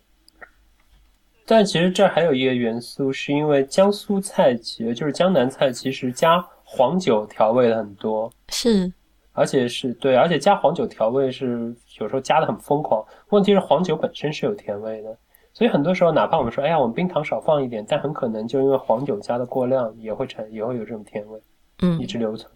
[1.45, 6.43] 但其实这还有一个元素，是因为江苏菜其实就是江南菜，其实加。
[6.72, 8.93] 黄酒调味的很多，是，
[9.39, 13.01] 而且是对，而且加黄酒调味是有时候加的很疯狂。
[13.29, 15.17] 问题是黄酒本身是有甜味的，
[15.53, 21.39] 所以很多时候哪怕我们说，哎呀，我们冰糖少放一点，但很可能就因为黄酒加的过量，也会产也会有这种甜味，
[21.81, 22.51] 嗯一直留存。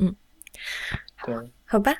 [0.00, 0.12] 嗯，
[1.24, 1.36] 对。
[1.74, 1.92] 好吧，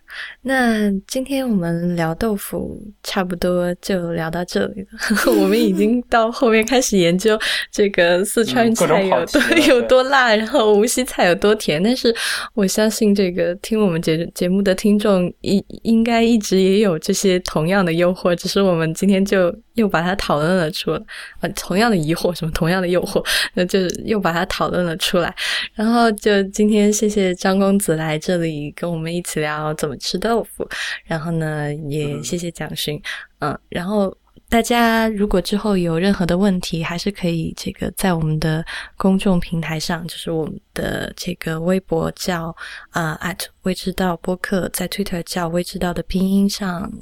[0.43, 4.89] 那今天我们聊豆腐差不多就聊到这里了。
[5.37, 7.37] 我们已经到后面开始研究
[7.73, 11.83] 这个四川菜有多、有多辣，然后无锡菜有多甜。
[11.83, 12.15] 但是
[12.55, 21.03] 我相信这个听我们节节目的听众应应该一直也有这些同样的诱惑，只是我们今天就又把它讨论了出来，
[21.41, 23.21] 呃，同样的疑惑，什么同样的诱惑，
[23.55, 25.35] 那就又把它讨论了出来。
[25.75, 30.69] 然后就今天谢谢张公子来这里跟我们一起聊怎么吃豆腐，
[31.05, 33.01] 然后呢也谢谢蒋勋，
[33.39, 34.15] 嗯，然后
[34.49, 38.65] 大家如果之后有任何的问题，还是可以这个在我们的
[38.97, 42.55] 公众平台上，就是我们的这个微博叫
[42.91, 46.93] 啊、at 未知道播客，在 Twitter 叫未知道的拼音上。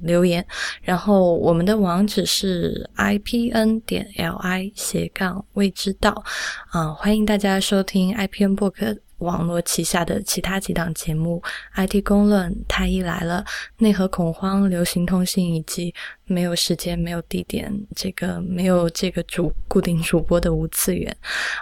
[0.00, 0.44] 留言，
[0.80, 6.24] 然后我们的网址是 i p n 点 l i 斜杠未知道，
[6.70, 11.42] 啊、欢迎大家收听 IPN 播客网络旗下的其他几档节目
[11.74, 13.44] ：IT 公论、太医来了、
[13.78, 15.94] 内核恐慌、流行通信，以及
[16.24, 21.16] 没有时间、没有地点、这个没有这个主固定主播的无次元。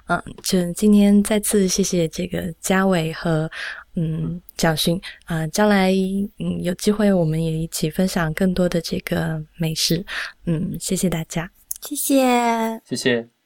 [0.06, 3.50] 嗯，就今天再次谢谢这个嘉伟和
[3.94, 5.92] 嗯蒋勋啊、将来
[6.38, 10.04] 嗯有机会我们也一起分享更多的这个美食。
[10.46, 11.50] 嗯，谢谢大家。
[11.82, 12.80] 谢谢。
[12.84, 13.39] 谢谢。